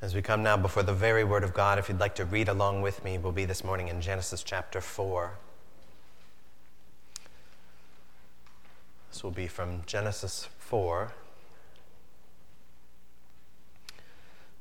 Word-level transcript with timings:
As 0.00 0.14
we 0.14 0.22
come 0.22 0.44
now 0.44 0.56
before 0.56 0.84
the 0.84 0.94
very 0.94 1.24
Word 1.24 1.42
of 1.42 1.52
God, 1.52 1.76
if 1.80 1.88
you'd 1.88 1.98
like 1.98 2.14
to 2.14 2.24
read 2.24 2.48
along 2.48 2.82
with 2.82 3.02
me, 3.02 3.18
we'll 3.18 3.32
be 3.32 3.44
this 3.44 3.64
morning 3.64 3.88
in 3.88 4.00
Genesis 4.00 4.44
chapter 4.44 4.80
4. 4.80 5.32
This 9.10 9.24
will 9.24 9.32
be 9.32 9.48
from 9.48 9.82
Genesis 9.86 10.48
4. 10.58 11.12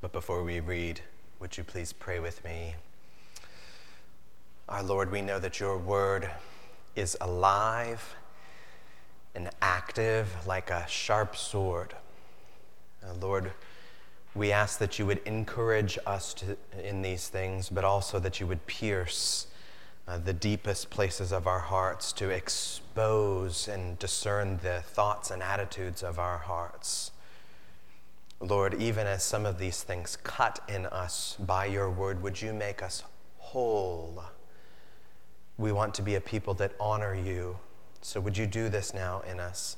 But 0.02 0.12
before 0.12 0.44
we 0.44 0.60
read, 0.60 1.02
would 1.40 1.56
you 1.56 1.64
please 1.64 1.94
pray 1.94 2.20
with 2.20 2.44
me? 2.44 2.74
Our 4.68 4.82
Lord, 4.82 5.12
we 5.12 5.22
know 5.22 5.38
that 5.38 5.60
your 5.60 5.78
Word 5.78 6.32
is 6.96 7.16
alive 7.22 8.16
and 9.36 9.52
active 9.62 10.48
like 10.48 10.72
a 10.72 10.88
sharp 10.88 11.36
sword. 11.36 11.94
Uh, 13.08 13.14
Lord, 13.22 13.52
we 14.38 14.52
ask 14.52 14.78
that 14.80 15.00
you 15.00 15.06
would 15.06 15.20
encourage 15.26 15.98
us 16.06 16.34
to, 16.36 16.58
in 16.84 17.02
these 17.02 17.28
things, 17.28 17.70
but 17.70 17.84
also 17.84 18.20
that 18.20 18.40
you 18.40 18.48
would 18.48 18.66
pierce 18.68 19.48
uh, 20.08 20.18
the 20.18 20.34
deepest 20.34 20.90
places 20.90 21.34
of 21.34 21.48
our 21.48 21.60
hearts 21.60 22.14
to 22.14 22.30
expose 22.30 23.68
and 23.68 23.98
discern 24.00 24.60
the 24.62 24.82
thoughts 24.82 25.32
and 25.32 25.42
attitudes 25.42 26.04
of 26.04 26.20
our 26.20 26.38
hearts. 26.38 27.12
Lord, 28.40 28.76
even 28.76 29.08
as 29.08 29.24
some 29.24 29.46
of 29.46 29.58
these 29.58 29.82
things 29.82 30.18
cut 30.24 30.60
in 30.70 30.86
us 30.86 31.36
by 31.40 31.66
your 31.66 31.90
word, 31.90 32.22
would 32.22 32.40
you 32.40 32.54
make 32.54 32.84
us 32.84 33.04
whole? 33.38 34.24
We 35.58 35.72
want 35.72 35.96
to 35.96 36.04
be 36.04 36.16
a 36.16 36.22
people 36.22 36.54
that 36.56 36.74
honor 36.80 37.16
you. 37.16 37.58
So 38.02 38.22
would 38.22 38.38
you 38.38 38.46
do 38.46 38.70
this 38.70 38.94
now 38.94 39.22
in 39.22 39.40
us? 39.40 39.78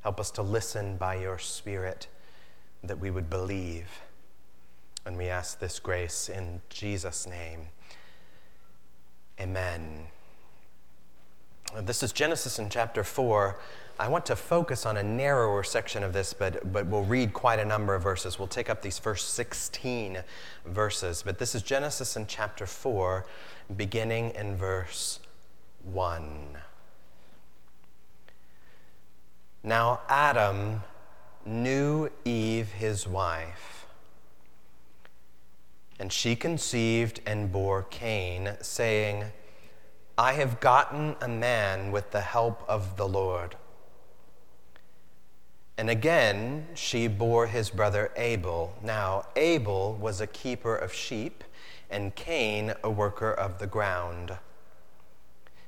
Help 0.00 0.18
us 0.18 0.32
to 0.32 0.42
listen 0.42 0.96
by 0.96 1.14
your 1.14 1.38
Spirit 1.38 2.08
that 2.82 2.98
we 2.98 3.10
would 3.10 3.28
believe. 3.28 4.00
And 5.04 5.16
we 5.16 5.26
ask 5.26 5.58
this 5.58 5.78
grace 5.78 6.28
in 6.28 6.60
Jesus' 6.68 7.26
name. 7.26 7.68
Amen. 9.40 10.06
This 11.82 12.02
is 12.02 12.12
Genesis 12.12 12.58
in 12.58 12.68
chapter 12.68 13.04
4. 13.04 13.58
I 13.98 14.08
want 14.08 14.24
to 14.26 14.36
focus 14.36 14.86
on 14.86 14.96
a 14.96 15.02
narrower 15.02 15.62
section 15.62 16.02
of 16.02 16.12
this, 16.12 16.32
but, 16.32 16.72
but 16.72 16.86
we'll 16.86 17.04
read 17.04 17.32
quite 17.32 17.58
a 17.58 17.64
number 17.64 17.94
of 17.94 18.02
verses. 18.02 18.38
We'll 18.38 18.48
take 18.48 18.70
up 18.70 18.82
these 18.82 18.98
first 18.98 19.34
16 19.34 20.22
verses. 20.66 21.22
But 21.22 21.38
this 21.38 21.54
is 21.54 21.62
Genesis 21.62 22.16
in 22.16 22.26
chapter 22.26 22.66
4, 22.66 23.26
beginning 23.76 24.30
in 24.30 24.56
verse 24.56 25.20
1. 25.84 26.56
Now, 29.62 30.00
Adam 30.08 30.82
knew 31.50 32.08
Eve, 32.24 32.72
his 32.72 33.08
wife, 33.08 33.86
and 35.98 36.12
she 36.12 36.36
conceived 36.36 37.20
and 37.26 37.50
bore 37.50 37.82
Cain, 37.82 38.56
saying, 38.62 39.24
I 40.16 40.34
have 40.34 40.60
gotten 40.60 41.16
a 41.20 41.28
man 41.28 41.90
with 41.90 42.12
the 42.12 42.20
help 42.20 42.62
of 42.68 42.96
the 42.96 43.08
Lord. 43.08 43.56
And 45.76 45.90
again, 45.90 46.68
she 46.74 47.08
bore 47.08 47.48
his 47.48 47.68
brother 47.70 48.12
Abel. 48.16 48.74
Now, 48.82 49.26
Abel 49.34 49.94
was 49.94 50.20
a 50.20 50.26
keeper 50.26 50.76
of 50.76 50.92
sheep, 50.94 51.42
and 51.90 52.14
Cain 52.14 52.74
a 52.84 52.90
worker 52.90 53.32
of 53.32 53.58
the 53.58 53.66
ground. 53.66 54.38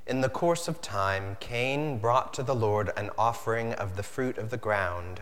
In 0.07 0.21
the 0.21 0.29
course 0.29 0.67
of 0.67 0.81
time, 0.81 1.35
Cain 1.39 1.97
brought 1.97 2.33
to 2.35 2.43
the 2.43 2.55
Lord 2.55 2.91
an 2.95 3.09
offering 3.17 3.73
of 3.73 3.97
the 3.97 4.03
fruit 4.03 4.37
of 4.37 4.49
the 4.49 4.57
ground. 4.57 5.21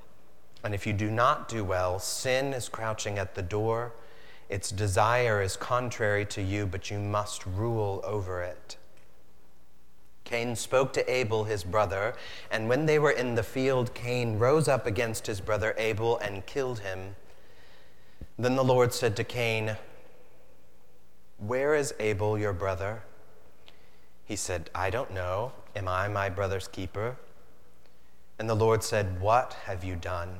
And 0.63 0.73
if 0.75 0.85
you 0.85 0.93
do 0.93 1.09
not 1.09 1.47
do 1.47 1.63
well, 1.63 1.99
sin 1.99 2.53
is 2.53 2.69
crouching 2.69 3.17
at 3.17 3.35
the 3.35 3.41
door. 3.41 3.93
Its 4.49 4.69
desire 4.69 5.41
is 5.41 5.55
contrary 5.55 6.25
to 6.25 6.41
you, 6.41 6.65
but 6.65 6.91
you 6.91 6.99
must 6.99 7.45
rule 7.45 8.01
over 8.03 8.43
it. 8.43 8.77
Cain 10.23 10.55
spoke 10.55 10.93
to 10.93 11.11
Abel, 11.11 11.45
his 11.45 11.63
brother, 11.63 12.15
and 12.49 12.69
when 12.69 12.85
they 12.85 12.99
were 12.99 13.11
in 13.11 13.35
the 13.35 13.43
field, 13.43 13.93
Cain 13.93 14.39
rose 14.39 14.67
up 14.67 14.85
against 14.85 15.27
his 15.27 15.41
brother 15.41 15.73
Abel 15.77 16.17
and 16.19 16.45
killed 16.45 16.79
him. 16.79 17.15
Then 18.37 18.55
the 18.55 18.63
Lord 18.63 18.93
said 18.93 19.15
to 19.17 19.23
Cain, 19.23 19.77
Where 21.37 21.75
is 21.75 21.93
Abel, 21.99 22.37
your 22.37 22.53
brother? 22.53 23.03
He 24.23 24.35
said, 24.35 24.69
I 24.73 24.89
don't 24.89 25.11
know. 25.11 25.51
Am 25.75 25.87
I 25.87 26.07
my 26.07 26.29
brother's 26.29 26.67
keeper? 26.67 27.17
And 28.39 28.49
the 28.49 28.55
Lord 28.55 28.83
said, 28.83 29.19
What 29.19 29.53
have 29.65 29.83
you 29.83 29.95
done? 29.95 30.39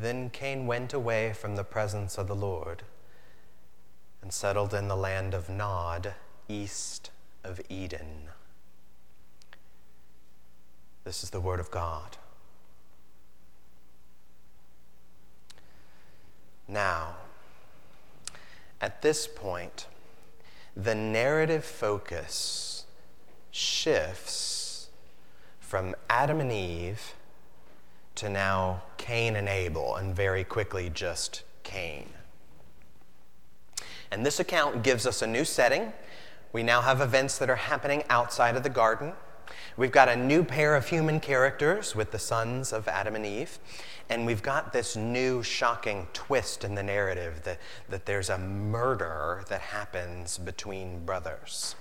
Then 0.00 0.30
Cain 0.30 0.66
went 0.66 0.94
away 0.94 1.34
from 1.34 1.56
the 1.56 1.64
presence 1.64 2.16
of 2.16 2.26
the 2.26 2.34
Lord 2.34 2.84
and 4.22 4.32
settled 4.32 4.72
in 4.72 4.88
the 4.88 4.96
land 4.96 5.34
of 5.34 5.50
Nod, 5.50 6.14
east 6.48 7.10
of 7.44 7.60
Eden. 7.68 8.28
This 11.04 11.22
is 11.22 11.28
the 11.28 11.40
word 11.40 11.60
of 11.60 11.70
God. 11.70 12.16
Now, 16.66 17.16
at 18.80 19.02
this 19.02 19.26
point, 19.26 19.86
the 20.74 20.94
narrative 20.94 21.64
focus 21.64 22.86
shifts 23.50 24.88
from 25.58 25.94
Adam 26.08 26.40
and 26.40 26.50
Eve 26.50 27.12
to 28.20 28.28
now 28.28 28.82
Cain 28.98 29.34
and 29.36 29.48
Abel, 29.48 29.96
and 29.96 30.14
very 30.14 30.44
quickly 30.44 30.90
just 30.92 31.42
Cain. 31.62 32.06
And 34.10 34.26
this 34.26 34.38
account 34.38 34.82
gives 34.82 35.06
us 35.06 35.22
a 35.22 35.26
new 35.26 35.46
setting. 35.46 35.94
We 36.52 36.62
now 36.62 36.82
have 36.82 37.00
events 37.00 37.38
that 37.38 37.48
are 37.48 37.56
happening 37.56 38.04
outside 38.10 38.56
of 38.56 38.62
the 38.62 38.68
garden. 38.68 39.14
We've 39.78 39.90
got 39.90 40.10
a 40.10 40.16
new 40.16 40.44
pair 40.44 40.76
of 40.76 40.86
human 40.86 41.18
characters 41.18 41.96
with 41.96 42.10
the 42.10 42.18
sons 42.18 42.74
of 42.74 42.88
Adam 42.88 43.14
and 43.14 43.24
Eve. 43.24 43.58
And 44.10 44.26
we've 44.26 44.42
got 44.42 44.74
this 44.74 44.96
new 44.96 45.42
shocking 45.42 46.06
twist 46.12 46.62
in 46.62 46.74
the 46.74 46.82
narrative 46.82 47.40
that, 47.44 47.58
that 47.88 48.04
there's 48.04 48.28
a 48.28 48.36
murder 48.36 49.44
that 49.48 49.62
happens 49.62 50.36
between 50.36 51.06
brothers. 51.06 51.74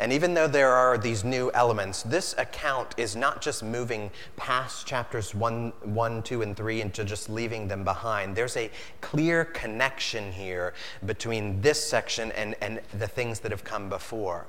And 0.00 0.14
even 0.14 0.32
though 0.32 0.48
there 0.48 0.70
are 0.70 0.96
these 0.96 1.24
new 1.24 1.50
elements, 1.52 2.02
this 2.02 2.34
account 2.38 2.94
is 2.96 3.14
not 3.14 3.42
just 3.42 3.62
moving 3.62 4.10
past 4.36 4.86
chapters 4.86 5.34
1, 5.34 5.74
1 5.82 6.22
2, 6.22 6.40
and 6.40 6.56
3 6.56 6.80
into 6.80 7.04
just 7.04 7.28
leaving 7.28 7.68
them 7.68 7.84
behind. 7.84 8.34
There's 8.34 8.56
a 8.56 8.70
clear 9.02 9.44
connection 9.44 10.32
here 10.32 10.72
between 11.04 11.60
this 11.60 11.86
section 11.86 12.32
and, 12.32 12.56
and 12.62 12.80
the 12.98 13.06
things 13.06 13.40
that 13.40 13.50
have 13.50 13.62
come 13.62 13.90
before. 13.90 14.46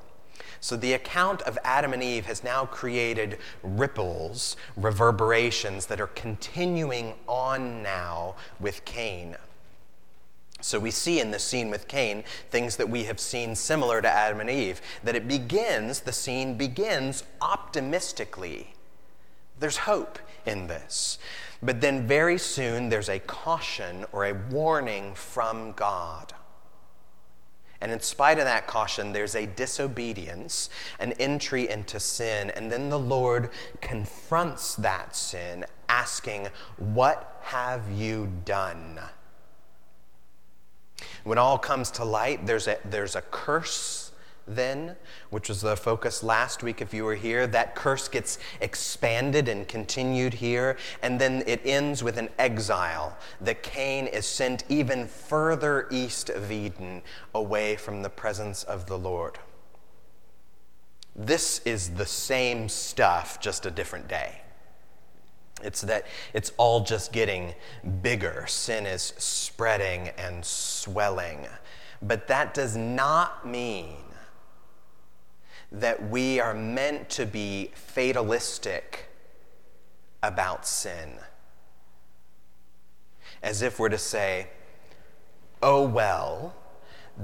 So 0.62 0.78
the 0.78 0.94
account 0.94 1.42
of 1.42 1.60
Adam 1.66 1.92
and 1.92 2.02
Eve 2.02 2.28
has 2.28 2.46
now 2.46 2.66
created 2.66 3.38
ripples, 3.62 4.56
reverberations 4.78 5.86
that 5.88 6.00
are 6.00 6.08
continuing 6.08 7.16
on 7.28 7.84
now 7.84 8.36
with 8.62 8.86
Cain. 8.86 9.36
So 10.62 10.80
we 10.80 10.92
see 10.92 11.20
in 11.20 11.32
this 11.32 11.44
scene 11.44 11.70
with 11.70 11.88
Cain 11.88 12.24
things 12.50 12.78
that 12.78 12.90
we 12.90 13.04
have 13.06 13.20
seen 13.20 13.56
similar 13.56 14.02
to 14.02 14.08
Adam 14.08 14.40
and 14.40 14.50
Eve, 14.50 14.82
that 15.04 15.16
it 15.16 15.28
begins, 15.28 16.02
the 16.02 16.14
scene 16.14 16.56
begins 16.56 17.24
optimistically. 17.42 18.74
There's 19.60 19.78
hope 19.78 20.20
in 20.46 20.68
this. 20.68 21.18
But 21.62 21.82
then 21.82 22.08
very 22.08 22.38
soon 22.38 22.90
there's 22.90 23.10
a 23.10 23.20
caution 23.20 24.06
or 24.12 24.26
a 24.26 24.34
warning 24.34 25.14
from 25.14 25.74
God. 25.74 26.34
And 27.82 27.92
in 27.92 28.00
spite 28.00 28.38
of 28.38 28.46
that 28.46 28.68
caution, 28.68 29.12
there's 29.12 29.36
a 29.36 29.48
disobedience, 29.48 30.70
an 31.00 31.14
entry 31.14 31.68
into 31.68 32.00
sin. 32.00 32.52
And 32.52 32.72
then 32.72 32.90
the 32.90 33.00
Lord 33.00 33.50
confronts 33.82 34.76
that 34.76 35.16
sin, 35.16 35.66
asking, 35.90 36.50
What 36.78 37.40
have 37.42 37.92
you 37.92 38.32
done? 38.46 39.00
When 41.24 41.38
all 41.38 41.58
comes 41.58 41.92
to 41.92 42.04
light, 42.04 42.46
there's 42.46 42.68
a, 42.68 42.78
there's 42.86 43.16
a 43.16 43.22
curse 43.22 44.12
then, 44.48 44.96
which 45.30 45.50
was 45.50 45.62
the 45.62 45.76
focus 45.76 46.24
last 46.24 46.64
week 46.64 46.82
if 46.82 46.94
you 46.94 47.06
were 47.06 47.16
here. 47.16 47.48
That 47.48 47.76
curse 47.76 48.08
gets 48.08 48.40
expanded 48.60 49.48
and 49.48 49.68
continued 49.68 50.34
here, 50.34 50.78
and 51.02 51.20
then 51.20 51.44
it 51.46 51.62
ends 51.66 52.04
with 52.04 52.18
an 52.18 52.30
exile. 52.40 53.18
That 53.40 53.64
Cain 53.64 54.08
is 54.08 54.26
sent 54.26 54.64
even 54.70 55.08
further 55.08 55.88
east 55.92 56.30
of 56.30 56.52
Eden, 56.52 57.02
away 57.34 57.76
from 57.76 58.02
the 58.02 58.10
presence 58.10 58.64
of 58.64 58.88
the 58.88 58.98
Lord. 58.98 59.38
This 61.16 61.60
is 61.66 61.92
the 61.92 62.06
same 62.06 62.70
stuff, 62.70 63.40
just 63.40 63.66
a 63.66 63.72
different 63.72 64.08
day. 64.08 64.42
It's 65.64 65.82
that 65.82 66.06
it's 66.34 66.52
all 66.58 66.82
just 66.82 67.12
getting 67.12 67.54
bigger. 68.02 68.46
Sin 68.48 68.86
is 68.86 69.14
spreading 69.18 70.10
and 70.18 70.44
swelling. 70.44 71.48
But 72.02 72.28
that 72.28 72.54
does 72.54 72.76
not 72.76 73.48
mean 73.48 73.98
that 75.72 76.10
we 76.10 76.40
are 76.40 76.54
meant 76.54 77.10
to 77.12 77.26
be 77.26 77.72
fatalistic 77.74 79.08
about 80.22 80.66
sin. 80.66 81.14
As 83.42 83.62
if 83.62 83.80
we're 83.80 83.90
to 83.90 83.98
say, 83.98 84.50
oh 85.64 85.88
well, 85.88 86.56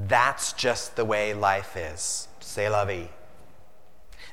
that's 0.08 0.54
just 0.54 0.96
the 0.96 1.06
way 1.06 1.34
life 1.34 1.76
is. 1.76 2.28
C'est 2.40 2.70
la 2.70 2.86
vie 2.86 3.10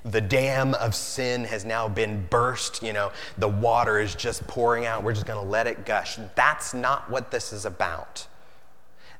the 0.04 0.20
dam 0.20 0.74
of 0.74 0.94
sin 0.94 1.44
has 1.44 1.64
now 1.64 1.88
been 1.88 2.26
burst. 2.28 2.82
You 2.82 2.92
know, 2.92 3.12
the 3.38 3.48
water 3.48 3.98
is 3.98 4.14
just 4.14 4.46
pouring 4.46 4.86
out. 4.86 5.02
We're 5.02 5.14
just 5.14 5.26
going 5.26 5.42
to 5.42 5.50
let 5.50 5.66
it 5.66 5.84
gush. 5.86 6.18
That's 6.34 6.74
not 6.74 7.10
what 7.10 7.30
this 7.30 7.52
is 7.52 7.64
about. 7.64 8.26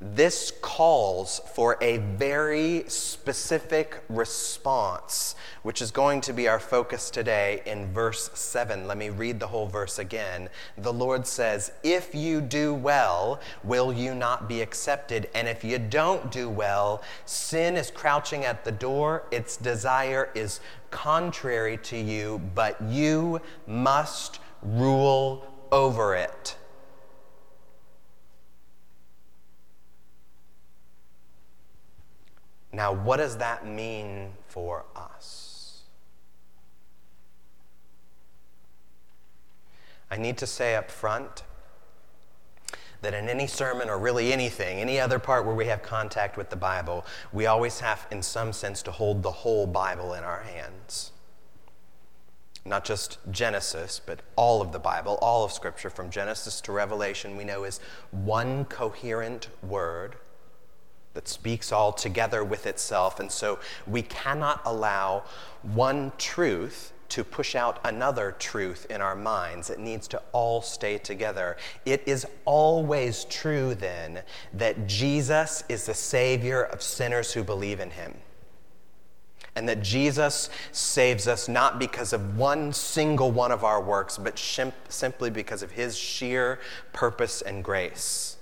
This 0.07 0.53
calls 0.61 1.41
for 1.55 1.79
a 1.81 1.97
very 1.97 2.85
specific 2.89 4.03
response, 4.11 5.35
which 5.63 5.81
is 5.81 5.91
going 5.91 6.21
to 6.21 6.35
be 6.35 6.47
our 6.47 6.61
focus 6.61 7.09
today 7.09 7.63
in 7.65 7.91
verse 7.91 8.31
7. 8.35 8.87
Let 8.87 8.99
me 8.99 9.09
read 9.09 9.41
the 9.41 9.47
whole 9.47 9.67
verse 9.67 9.99
again. 9.99 10.51
The 10.77 10.93
Lord 10.93 11.27
says, 11.27 11.73
If 11.83 12.15
you 12.15 12.43
do 12.43 12.75
well, 12.75 13.41
will 13.63 13.95
you 13.95 14.15
not 14.15 14.47
be 14.47 14.61
accepted? 14.61 15.31
And 15.35 15.49
if 15.49 15.65
you 15.65 15.79
don't 15.79 16.31
do 16.31 16.51
well, 16.51 17.01
sin 17.25 17.75
is 17.75 17.91
crouching 17.91 18.45
at 18.45 18.63
the 18.63 18.73
door, 18.73 19.27
its 19.31 19.57
desire 19.57 20.29
is 20.35 20.61
contrary 20.91 21.79
to 21.79 21.97
you, 21.97 22.43
but 22.55 22.79
you 22.83 23.41
must 23.67 24.39
rule 24.61 25.47
over 25.73 26.15
it. 26.15 26.57
Now, 32.75 32.93
what 32.93 33.19
does 33.19 33.37
that 33.37 33.67
mean 33.67 34.33
for 34.49 34.85
us? 34.97 35.83
I 40.11 40.17
need 40.17 40.37
to 40.39 40.47
say 40.47 40.75
up 40.75 40.91
front 40.91 41.45
that 43.01 43.15
in 43.15 43.29
any 43.29 43.47
sermon 43.47 43.89
or 43.89 43.99
really 43.99 44.33
anything, 44.33 44.81
any 44.81 44.99
other 44.99 45.19
part 45.19 45.47
where 45.47 45.55
we 45.55 45.67
have 45.67 45.83
contact 45.83 46.37
with 46.37 46.51
the 46.51 46.57
Bible, 46.57 47.07
we 47.33 47.47
always 47.47 47.79
have, 47.81 48.07
in 48.11 48.23
some 48.23 48.53
sense, 48.53 48.83
to 48.83 48.91
hold 48.91 49.23
the 49.23 49.31
whole 49.31 49.67
Bible 49.67 50.15
in 50.15 50.25
our 50.25 50.41
hands. 50.41 51.13
Not 52.65 52.85
just 52.85 53.19
Genesis, 53.31 54.01
but 54.05 54.21
all 54.37 54.61
of 54.63 54.73
the 54.73 54.79
Bible, 54.79 55.19
all 55.21 55.45
of 55.45 55.53
Scripture, 55.53 55.91
from 55.91 56.11
Genesis 56.11 56.61
to 56.63 56.73
Revelation, 56.73 57.37
we 57.37 57.45
know 57.45 57.65
is 57.65 57.79
one 58.11 58.65
coherent 58.65 59.49
word 59.63 60.17
that 61.15 61.29
speaks 61.29 61.73
all 61.73 61.93
together 61.93 62.45
with 62.45 62.67
itself. 62.67 63.21
And 63.21 63.31
so 63.31 63.59
we 63.87 64.03
cannot 64.03 64.61
allow 64.65 65.25
one 65.63 66.13
truth 66.19 66.93
to 67.11 67.23
push 67.23 67.55
out 67.55 67.79
another 67.85 68.35
truth 68.39 68.87
in 68.91 69.01
our 69.01 69.15
minds. 69.15 69.71
It 69.71 69.79
needs 69.79 70.09
to 70.09 70.23
all 70.33 70.63
stay 70.63 70.99
together. 70.99 71.57
It 71.85 72.03
is 72.07 72.27
always 72.45 73.25
true, 73.27 73.75
then, 73.75 74.23
that 74.53 74.89
Jesus 74.89 75.63
is 75.69 75.87
the 75.87 75.95
Savior 75.95 76.63
of 76.63 76.83
sinners 76.83 77.33
who 77.33 77.45
believe 77.45 77.79
in 77.79 77.91
Him. 77.91 78.15
And 79.55 79.69
that 79.69 79.83
Jesus 79.83 80.51
saves 80.73 81.29
us 81.29 81.49
not 81.49 81.79
because 81.79 82.13
of 82.13 82.37
one 82.37 82.73
single 82.73 83.31
one 83.31 83.53
of 83.53 83.63
our 83.63 83.81
works, 83.81 84.19
but 84.19 84.37
simply 84.89 85.31
because 85.31 85.63
of 85.63 85.71
His 85.71 85.97
sheer 85.97 86.59
purpose 86.93 87.43
and 87.43 87.63
grace. 87.63 88.39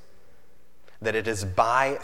That 1.03 1.15
it 1.15 1.29
is 1.29 1.45
by 1.45 1.99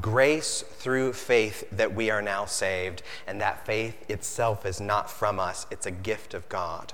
grace 0.00 0.62
through 0.62 1.12
faith 1.12 1.68
that 1.72 1.94
we 1.94 2.10
are 2.10 2.22
now 2.22 2.44
saved, 2.44 3.02
and 3.26 3.40
that 3.40 3.66
faith 3.66 4.10
itself 4.10 4.64
is 4.64 4.80
not 4.80 5.10
from 5.10 5.38
us, 5.38 5.66
it's 5.70 5.86
a 5.86 5.90
gift 5.90 6.34
of 6.34 6.48
God. 6.48 6.92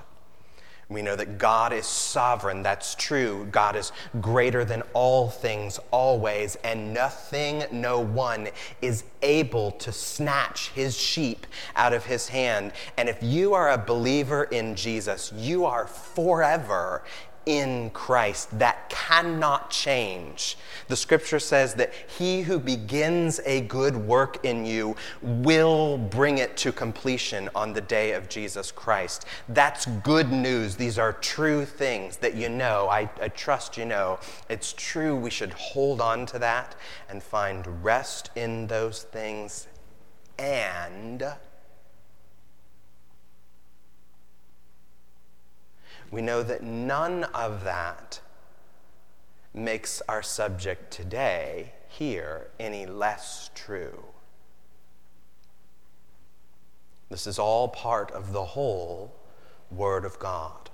We 0.89 1.03
know 1.03 1.15
that 1.15 1.37
God 1.37 1.71
is 1.71 1.85
sovereign. 1.85 2.63
That's 2.63 2.95
true. 2.95 3.47
God 3.51 3.75
is 3.75 3.91
greater 4.21 4.65
than 4.65 4.81
all 4.93 5.29
things, 5.29 5.79
always, 5.91 6.55
and 6.63 6.95
nothing, 6.95 7.63
no 7.71 7.99
one 7.99 8.49
is 8.81 9.03
able 9.21 9.69
to 9.73 9.91
snatch 9.91 10.69
his 10.69 10.97
sheep 10.97 11.45
out 11.75 11.93
of 11.93 12.07
his 12.07 12.29
hand. 12.29 12.71
And 12.97 13.07
if 13.07 13.21
you 13.21 13.53
are 13.53 13.69
a 13.69 13.77
believer 13.77 14.45
in 14.45 14.73
Jesus, 14.73 15.31
you 15.35 15.65
are 15.65 15.85
forever 15.85 17.03
in 17.49 17.89
Christ 17.89 18.59
that 18.59 18.89
cannot 18.89 19.71
change. 19.71 20.55
The 20.87 20.95
scripture 20.95 21.39
says 21.39 21.73
that 21.75 21.91
he 22.07 22.43
who 22.43 22.59
begins 22.59 23.41
a 23.43 23.61
good 23.61 23.97
work 23.97 24.45
in 24.45 24.67
you 24.67 24.95
will 25.23 25.97
bring 25.97 26.37
it 26.37 26.55
to 26.57 26.71
completion 26.71 27.49
on 27.55 27.73
the 27.73 27.81
day 27.81 28.11
of 28.11 28.29
Jesus 28.29 28.71
Christ. 28.71 29.25
That's 29.47 29.87
good 29.87 30.31
news. 30.31 30.75
These 30.75 30.99
are 30.99 31.13
true 31.13 31.65
things 31.65 32.17
that 32.17 32.35
you 32.35 32.49
know. 32.49 32.87
I, 32.87 33.09
I 33.19 33.29
trust 33.29 33.77
you 33.77 33.85
know. 33.85 34.19
It's 34.47 34.71
true. 34.73 35.15
We 35.15 35.31
should 35.31 35.53
hold 35.53 36.01
on 36.01 36.27
to 36.27 36.37
that 36.37 36.75
and 37.09 37.23
find 37.23 37.83
rest 37.83 38.29
in 38.35 38.67
those 38.67 39.01
things 39.01 39.65
and 40.37 41.23
we 46.11 46.21
know 46.21 46.43
that 46.43 46.63
none 46.63 47.25
of 47.25 47.63
that 47.63 48.19
makes 49.53 50.01
our 50.07 50.21
subject 50.21 50.91
today, 50.91 51.73
here, 51.87 52.47
any 52.59 52.85
less 52.85 53.49
true. 53.55 54.05
This 57.09 57.25
is 57.25 57.39
all 57.39 57.67
part 57.67 58.11
of 58.11 58.33
the 58.33 58.45
whole 58.45 59.15
Word 59.71 60.05
of 60.05 60.19
God. 60.19 60.69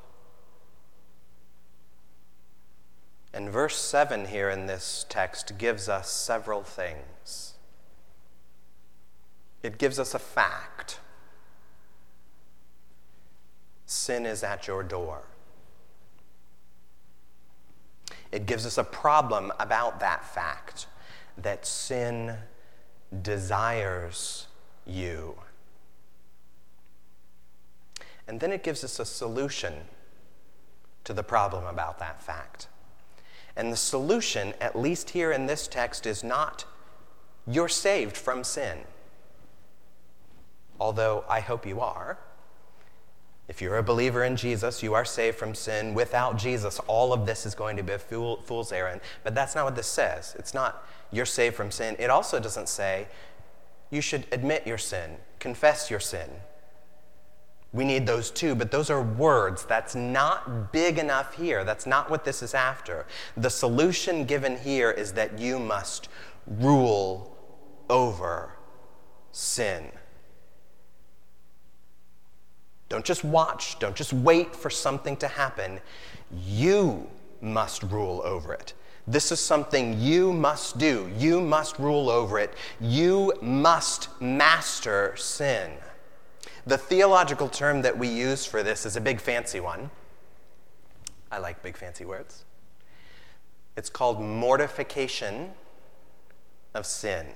And 3.34 3.50
verse 3.50 3.75
7 3.77 4.27
here 4.27 4.50
in 4.50 4.65
this 4.65 5.06
text 5.10 5.58
gives 5.58 5.89
us 5.89 6.10
several 6.10 6.63
things. 6.63 7.54
It 9.62 9.77
gives 9.77 10.00
us 10.00 10.13
a 10.13 10.20
fact 10.20 11.00
sin 13.86 14.25
is 14.25 14.44
at 14.44 14.68
your 14.68 14.84
door. 14.84 15.24
It 18.32 18.46
gives 18.46 18.65
us 18.65 18.77
a 18.77 18.84
problem 18.84 19.51
about 19.60 20.00
that 20.00 20.25
fact 20.25 20.88
that 21.38 21.65
sin 21.65 22.36
desires 23.22 24.48
you. 24.86 25.36
And 28.27 28.39
then 28.39 28.51
it 28.51 28.63
gives 28.63 28.84
us 28.84 29.00
a 29.00 29.06
solution 29.06 29.74
to 31.04 31.13
the 31.13 31.24
problem 31.24 31.65
about 31.65 32.00
that 32.00 32.22
fact. 32.22 32.68
And 33.56 33.72
the 33.72 33.77
solution, 33.77 34.54
at 34.60 34.77
least 34.77 35.12
here 35.12 35.32
in 35.32 35.46
this 35.46 35.68
text, 35.68 36.06
is 36.06 36.24
not 36.24 36.65
you're 37.48 37.70
saved 37.70 38.18
from 38.18 38.44
sin. 38.44 38.80
Although 40.80 41.24
I 41.30 41.39
hope 41.39 41.65
you 41.65 41.80
are. 41.80 42.18
If 43.48 43.62
you're 43.62 43.78
a 43.78 43.84
believer 43.84 44.24
in 44.24 44.36
Jesus, 44.36 44.82
you 44.82 44.96
are 44.96 45.06
saved 45.06 45.38
from 45.38 45.54
sin. 45.54 45.94
Without 45.94 46.38
Jesus, 46.38 46.80
all 46.88 47.14
of 47.14 47.25
this 47.25 47.46
is 47.46 47.54
going 47.54 47.78
to 47.78 47.84
be 47.84 47.94
a 47.94 48.00
fool, 48.00 48.42
fool's 48.44 48.72
errand. 48.72 49.02
But 49.24 49.36
that's 49.36 49.54
not 49.54 49.66
what 49.66 49.75
this 49.75 49.88
says. 49.88 50.36
It's 50.40 50.54
not 50.54 50.84
you're 51.12 51.25
saved 51.25 51.56
from 51.56 51.70
sin. 51.70 51.96
It 52.00 52.10
also 52.10 52.40
doesn't 52.40 52.70
say 52.70 53.08
you 53.92 54.02
should 54.02 54.25
admit 54.32 54.66
your 54.66 54.80
sin, 54.80 55.18
confess 55.40 55.92
your 55.92 56.00
sin. 56.00 56.30
We 57.72 57.84
need 57.84 58.08
those 58.08 58.32
too, 58.32 58.56
but 58.56 58.72
those 58.72 58.90
are 58.90 59.02
words. 59.02 59.66
That's 59.66 59.96
not 59.96 60.72
big 60.72 60.98
enough 60.98 61.36
here. 61.36 61.64
That's 61.64 61.86
not 61.86 62.10
what 62.10 62.24
this 62.24 62.42
is 62.42 62.54
after. 62.54 63.06
The 63.36 63.50
solution 63.50 64.25
given 64.25 64.58
here 64.58 64.92
is 64.92 65.14
that 65.14 65.38
you 65.38 65.60
must 65.60 66.08
rule 66.48 67.38
over 67.90 68.54
sin. 69.32 69.92
Don't 72.89 73.06
just 73.06 73.24
watch, 73.24 73.80
don't 73.80 73.96
just 73.96 74.13
wait 74.13 74.56
for 74.56 74.70
something 74.70 75.18
to 75.18 75.27
happen. 75.27 75.80
You 76.46 77.08
must 77.42 77.84
rule 77.84 78.22
over 78.24 78.54
it. 78.54 78.74
This 79.08 79.32
is 79.32 79.39
something 79.39 80.00
you 80.00 80.34
must 80.34 80.77
do. 80.77 81.12
You 81.18 81.39
must 81.39 81.77
rule 81.77 82.10
over 82.10 82.39
it. 82.39 82.54
You 82.80 83.34
must 83.42 84.10
master 84.20 85.15
sin. 85.15 85.72
The 86.65 86.77
theological 86.77 87.48
term 87.48 87.84
that 87.84 87.98
we 87.98 88.08
use 88.08 88.46
for 88.46 88.63
this 88.63 88.86
is 88.86 88.96
a 88.96 89.01
big 89.01 89.22
fancy 89.22 89.60
one. 89.60 89.92
I 91.32 91.38
like 91.38 91.62
big 91.62 91.77
fancy 91.77 92.06
words. 92.06 92.46
It's 93.77 93.89
called 93.89 94.20
mortification 94.22 95.51
of 96.74 96.86
sin. 96.86 97.27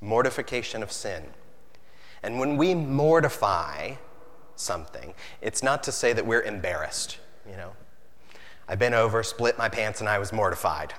Mortification 0.00 0.82
of 0.82 0.92
sin. 0.92 1.24
And 2.22 2.38
when 2.38 2.56
we 2.56 2.74
mortify 2.74 3.94
something, 4.56 5.14
it's 5.40 5.62
not 5.62 5.82
to 5.84 5.92
say 5.92 6.12
that 6.12 6.26
we're 6.26 6.42
embarrassed, 6.42 7.18
you 7.48 7.56
know. 7.56 7.72
I 8.68 8.74
bent 8.74 8.94
over, 8.94 9.22
split 9.22 9.56
my 9.56 9.68
pants, 9.68 10.00
and 10.00 10.08
I 10.08 10.18
was 10.18 10.32
mortified. 10.32 10.94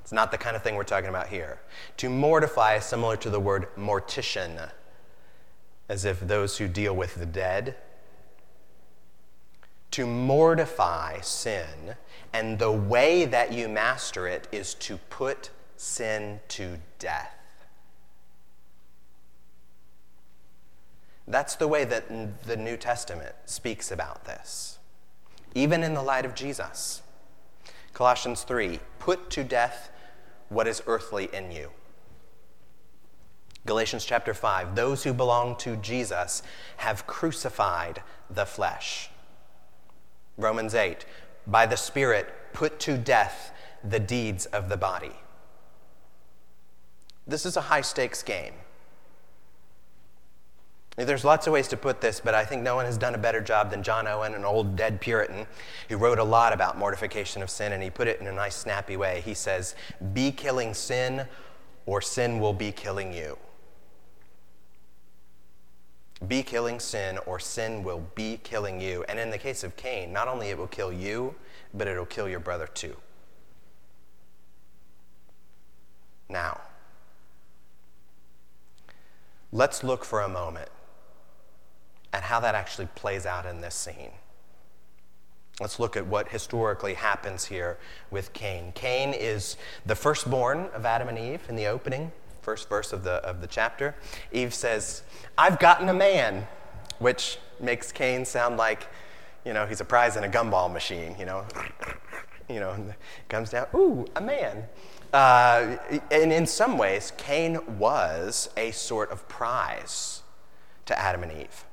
It's 0.00 0.12
not 0.12 0.32
the 0.32 0.38
kind 0.38 0.56
of 0.56 0.62
thing 0.62 0.74
we're 0.74 0.82
talking 0.82 1.10
about 1.10 1.28
here. 1.28 1.60
To 1.98 2.10
mortify 2.10 2.76
is 2.76 2.84
similar 2.84 3.16
to 3.18 3.30
the 3.30 3.38
word 3.38 3.68
mortician, 3.76 4.70
as 5.88 6.04
if 6.04 6.18
those 6.20 6.58
who 6.58 6.66
deal 6.66 6.94
with 6.94 7.14
the 7.14 7.26
dead. 7.26 7.76
To 9.92 10.06
mortify 10.06 11.20
sin, 11.20 11.96
and 12.32 12.58
the 12.58 12.72
way 12.72 13.26
that 13.26 13.52
you 13.52 13.68
master 13.68 14.26
it 14.26 14.48
is 14.50 14.74
to 14.74 14.96
put 14.96 15.50
sin 15.76 16.40
to 16.48 16.78
death. 16.98 17.31
That's 21.26 21.54
the 21.54 21.68
way 21.68 21.84
that 21.84 22.44
the 22.44 22.56
New 22.56 22.76
Testament 22.76 23.34
speaks 23.46 23.90
about 23.90 24.24
this, 24.24 24.78
even 25.54 25.82
in 25.82 25.94
the 25.94 26.02
light 26.02 26.24
of 26.24 26.34
Jesus. 26.34 27.02
Colossians 27.92 28.42
3 28.42 28.80
put 28.98 29.30
to 29.30 29.44
death 29.44 29.90
what 30.48 30.66
is 30.66 30.82
earthly 30.86 31.28
in 31.32 31.52
you. 31.52 31.70
Galatians 33.64 34.04
chapter 34.04 34.34
5 34.34 34.74
those 34.74 35.04
who 35.04 35.12
belong 35.12 35.56
to 35.56 35.76
Jesus 35.76 36.42
have 36.78 37.06
crucified 37.06 38.02
the 38.28 38.44
flesh. 38.46 39.10
Romans 40.36 40.74
8 40.74 41.04
by 41.46 41.66
the 41.66 41.76
Spirit 41.76 42.28
put 42.52 42.80
to 42.80 42.96
death 42.96 43.52
the 43.84 44.00
deeds 44.00 44.46
of 44.46 44.68
the 44.68 44.76
body. 44.76 45.12
This 47.26 47.46
is 47.46 47.56
a 47.56 47.62
high 47.62 47.80
stakes 47.82 48.22
game. 48.22 48.54
There's 50.96 51.24
lots 51.24 51.46
of 51.46 51.54
ways 51.54 51.68
to 51.68 51.76
put 51.78 52.02
this, 52.02 52.20
but 52.20 52.34
I 52.34 52.44
think 52.44 52.62
no 52.62 52.76
one 52.76 52.84
has 52.84 52.98
done 52.98 53.14
a 53.14 53.18
better 53.18 53.40
job 53.40 53.70
than 53.70 53.82
John 53.82 54.06
Owen, 54.06 54.34
an 54.34 54.44
old 54.44 54.76
dead 54.76 55.00
Puritan, 55.00 55.46
who 55.88 55.96
wrote 55.96 56.18
a 56.18 56.24
lot 56.24 56.52
about 56.52 56.76
mortification 56.76 57.42
of 57.42 57.48
sin, 57.48 57.72
and 57.72 57.82
he 57.82 57.88
put 57.88 58.08
it 58.08 58.20
in 58.20 58.26
a 58.26 58.32
nice, 58.32 58.54
snappy 58.54 58.98
way. 58.98 59.22
He 59.24 59.32
says, 59.32 59.74
Be 60.12 60.30
killing 60.30 60.74
sin, 60.74 61.26
or 61.86 62.02
sin 62.02 62.40
will 62.40 62.52
be 62.52 62.72
killing 62.72 63.12
you. 63.14 63.38
Be 66.28 66.42
killing 66.42 66.78
sin, 66.78 67.18
or 67.24 67.40
sin 67.40 67.82
will 67.82 68.02
be 68.14 68.38
killing 68.42 68.78
you. 68.78 69.02
And 69.08 69.18
in 69.18 69.30
the 69.30 69.38
case 69.38 69.64
of 69.64 69.74
Cain, 69.76 70.12
not 70.12 70.28
only 70.28 70.50
it 70.50 70.58
will 70.58 70.66
kill 70.66 70.92
you, 70.92 71.34
but 71.72 71.88
it'll 71.88 72.04
kill 72.04 72.28
your 72.28 72.38
brother 72.38 72.66
too. 72.66 72.96
Now, 76.28 76.60
let's 79.50 79.82
look 79.82 80.04
for 80.04 80.20
a 80.20 80.28
moment 80.28 80.68
and 82.12 82.22
how 82.24 82.40
that 82.40 82.54
actually 82.54 82.86
plays 82.94 83.26
out 83.26 83.46
in 83.46 83.60
this 83.60 83.74
scene. 83.74 84.12
Let's 85.60 85.78
look 85.78 85.96
at 85.96 86.06
what 86.06 86.28
historically 86.28 86.94
happens 86.94 87.44
here 87.44 87.78
with 88.10 88.32
Cain. 88.32 88.72
Cain 88.74 89.12
is 89.12 89.56
the 89.84 89.94
firstborn 89.94 90.68
of 90.74 90.86
Adam 90.86 91.08
and 91.08 91.18
Eve 91.18 91.42
in 91.48 91.56
the 91.56 91.66
opening, 91.66 92.10
first 92.40 92.68
verse 92.68 92.92
of 92.92 93.04
the, 93.04 93.14
of 93.24 93.40
the 93.40 93.46
chapter. 93.46 93.94
Eve 94.32 94.54
says, 94.54 95.02
I've 95.36 95.58
gotten 95.58 95.88
a 95.88 95.94
man, 95.94 96.46
which 96.98 97.38
makes 97.60 97.92
Cain 97.92 98.24
sound 98.24 98.56
like, 98.56 98.88
you 99.44 99.52
know, 99.52 99.66
he's 99.66 99.80
a 99.80 99.84
prize 99.84 100.16
in 100.16 100.24
a 100.24 100.28
gumball 100.28 100.72
machine, 100.72 101.14
you 101.18 101.26
know. 101.26 101.44
you 102.48 102.60
know, 102.60 102.76
comes 103.28 103.50
down, 103.50 103.66
ooh, 103.74 104.06
a 104.16 104.20
man. 104.20 104.64
Uh, 105.12 105.76
and 106.10 106.32
in 106.32 106.46
some 106.46 106.78
ways, 106.78 107.12
Cain 107.16 107.78
was 107.78 108.48
a 108.56 108.70
sort 108.70 109.10
of 109.10 109.28
prize 109.28 110.22
to 110.86 110.98
Adam 110.98 111.22
and 111.22 111.32
Eve. 111.32 111.64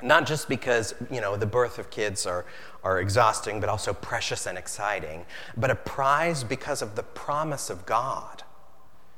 Not 0.00 0.26
just 0.26 0.48
because, 0.48 0.94
you 1.10 1.20
know, 1.20 1.36
the 1.36 1.46
birth 1.46 1.78
of 1.78 1.90
kids 1.90 2.24
are, 2.26 2.44
are 2.84 3.00
exhausting, 3.00 3.60
but 3.60 3.68
also 3.68 3.92
precious 3.92 4.46
and 4.46 4.56
exciting, 4.56 5.26
but 5.56 5.70
a 5.70 5.74
prize 5.74 6.44
because 6.44 6.82
of 6.82 6.94
the 6.94 7.02
promise 7.02 7.68
of 7.68 7.84
God 7.84 8.44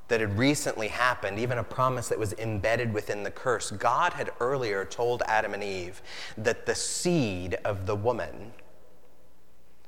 that 0.08 0.20
had 0.20 0.38
recently 0.38 0.88
happened, 0.88 1.38
even 1.38 1.58
a 1.58 1.62
promise 1.62 2.08
that 2.08 2.18
was 2.18 2.32
embedded 2.32 2.92
within 2.92 3.22
the 3.22 3.30
curse. 3.30 3.70
God 3.70 4.14
had 4.14 4.30
earlier 4.40 4.84
told 4.84 5.22
Adam 5.26 5.54
and 5.54 5.62
Eve 5.62 6.02
that 6.36 6.66
the 6.66 6.74
seed 6.74 7.56
of 7.64 7.86
the 7.86 7.94
woman, 7.94 8.52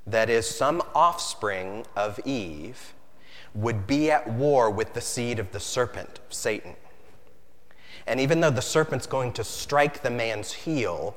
that 0.07 0.31
is, 0.31 0.49
some 0.49 0.81
offspring 0.95 1.85
of 1.97 2.21
Eve, 2.25 2.95
would 3.55 3.87
be 3.87 4.11
at 4.11 4.29
war 4.29 4.71
with 4.71 4.95
the 4.95 5.01
seed 5.01 5.39
of 5.39 5.51
the 5.51 5.61
serpent, 5.61 6.21
Satan. 6.29 6.77
And 8.07 8.21
even 8.21 8.41
though 8.41 8.51
the 8.51 8.63
serpent's 8.63 9.07
going 9.07 9.33
to 9.35 9.45
strike 9.45 10.03
the 10.03 10.11
man's 10.11 10.53
heel, 10.53 11.17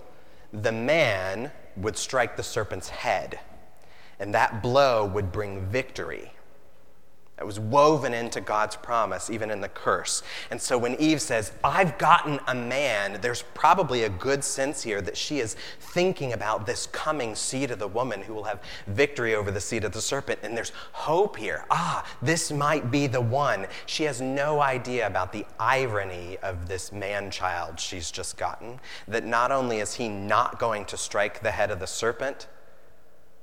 the 0.54 0.72
man 0.72 1.52
would 1.78 1.98
strike 1.98 2.38
the 2.38 2.44
serpent's 2.44 2.90
head. 2.90 3.40
And 4.20 4.34
that 4.34 4.62
blow 4.62 5.06
would 5.06 5.32
bring 5.32 5.66
victory. 5.68 6.32
That 7.38 7.46
was 7.46 7.60
woven 7.60 8.14
into 8.14 8.40
God's 8.40 8.78
promise, 8.78 9.30
even 9.30 9.52
in 9.52 9.60
the 9.60 9.68
curse. 9.68 10.24
And 10.52 10.62
so 10.62 10.78
when 10.78 10.96
Eve 10.96 11.22
says, 11.22 11.52
I've 11.66 11.98
gotten 11.98 12.40
a 12.48 12.56
man, 12.56 13.20
there's 13.20 13.42
probably 13.54 14.04
a 14.04 14.10
good 14.10 14.42
sense 14.42 14.84
here 14.84 15.02
that 15.02 15.18
she 15.18 15.40
is 15.40 15.58
thinking 15.82 16.32
about 16.32 16.66
this 16.66 16.88
coming 16.88 17.36
seed 17.36 17.72
of 17.72 17.80
the 17.80 17.90
woman 17.90 18.22
who 18.22 18.34
will 18.34 18.46
have 18.46 18.62
victory 18.88 19.36
over 19.36 19.52
the 19.52 19.60
seed 19.60 19.84
of 19.84 19.92
the 19.92 20.02
serpent. 20.02 20.40
And 20.44 20.56
there's 20.56 20.72
hope 20.94 21.36
here. 21.36 21.66
Ah, 21.70 22.06
this 22.22 22.54
might 22.54 22.90
be 22.90 23.06
the 23.06 23.20
one. 23.20 23.68
She 23.86 24.06
has 24.06 24.22
no 24.22 24.62
idea 24.62 25.06
about 25.06 25.34
the 25.34 25.46
irony 25.60 26.38
of 26.42 26.70
this 26.70 26.94
man 26.94 27.32
child 27.32 27.82
she's 27.82 28.12
just 28.12 28.38
gotten. 28.38 28.80
That 29.10 29.26
not 29.26 29.52
only 29.52 29.80
is 29.80 29.96
he 29.96 30.08
not 30.08 30.58
going 30.58 30.86
to 30.86 30.96
strike 30.96 31.44
the 31.44 31.52
head 31.52 31.70
of 31.70 31.82
the 31.82 31.88
serpent, 31.88 32.48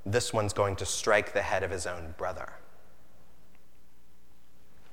this 0.03 0.33
one's 0.33 0.51
going 0.51 0.77
to 0.77 0.85
strike 0.85 1.33
the 1.33 1.43
head 1.43 1.61
of 1.61 1.69
his 1.69 1.85
own 1.85 2.15
brother. 2.17 2.53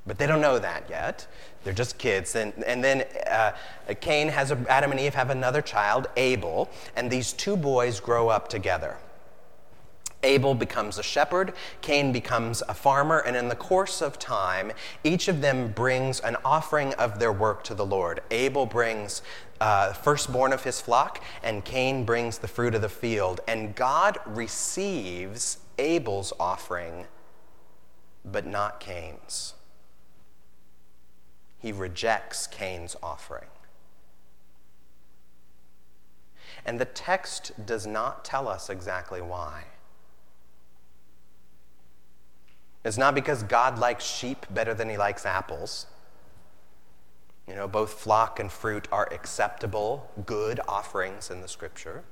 But 0.06 0.18
they 0.18 0.26
don't 0.26 0.40
know 0.40 0.58
that 0.58 0.88
yet. 0.88 1.26
They're 1.62 1.72
just 1.72 1.98
kids. 1.98 2.34
And, 2.34 2.52
and 2.64 2.82
then 2.82 3.04
uh, 3.26 3.52
Cain 4.00 4.28
has, 4.28 4.50
a, 4.50 4.58
Adam 4.68 4.90
and 4.90 5.00
Eve 5.00 5.14
have 5.14 5.30
another 5.30 5.60
child, 5.60 6.08
Abel, 6.16 6.70
and 6.96 7.10
these 7.10 7.32
two 7.32 7.56
boys 7.56 8.00
grow 8.00 8.28
up 8.28 8.48
together. 8.48 8.96
Abel 10.22 10.54
becomes 10.54 10.98
a 10.98 11.02
shepherd, 11.02 11.54
Cain 11.80 12.12
becomes 12.12 12.62
a 12.68 12.74
farmer, 12.74 13.20
and 13.20 13.36
in 13.36 13.48
the 13.48 13.56
course 13.56 14.02
of 14.02 14.18
time, 14.18 14.70
each 15.02 15.28
of 15.28 15.40
them 15.40 15.72
brings 15.72 16.20
an 16.20 16.36
offering 16.44 16.92
of 16.94 17.18
their 17.18 17.32
work 17.32 17.64
to 17.64 17.74
the 17.74 17.86
Lord. 17.86 18.20
Abel 18.30 18.66
brings 18.66 19.22
uh, 19.62 19.94
firstborn 19.94 20.52
of 20.52 20.64
his 20.64 20.78
flock, 20.78 21.24
and 21.42 21.64
Cain 21.64 22.04
brings 22.04 22.36
the 22.38 22.48
fruit 22.48 22.74
of 22.74 22.82
the 22.82 22.88
field. 22.88 23.40
And 23.48 23.74
God 23.74 24.18
receives 24.26 25.58
Abel's 25.78 26.34
offering, 26.38 27.06
but 28.22 28.46
not 28.46 28.78
Cain's 28.78 29.54
he 31.60 31.72
rejects 31.72 32.46
Cain's 32.46 32.96
offering. 33.02 33.48
And 36.64 36.80
the 36.80 36.84
text 36.84 37.52
does 37.64 37.86
not 37.86 38.24
tell 38.24 38.48
us 38.48 38.68
exactly 38.68 39.20
why. 39.20 39.64
It's 42.84 42.98
not 42.98 43.14
because 43.14 43.42
God 43.42 43.78
likes 43.78 44.04
sheep 44.04 44.46
better 44.50 44.74
than 44.74 44.88
he 44.88 44.96
likes 44.96 45.26
apples. 45.26 45.86
You 47.46 47.54
know, 47.54 47.68
both 47.68 47.92
flock 47.92 48.40
and 48.40 48.50
fruit 48.50 48.88
are 48.90 49.08
acceptable, 49.12 50.10
good 50.24 50.60
offerings 50.66 51.30
in 51.30 51.40
the 51.40 51.48
scripture 51.48 52.04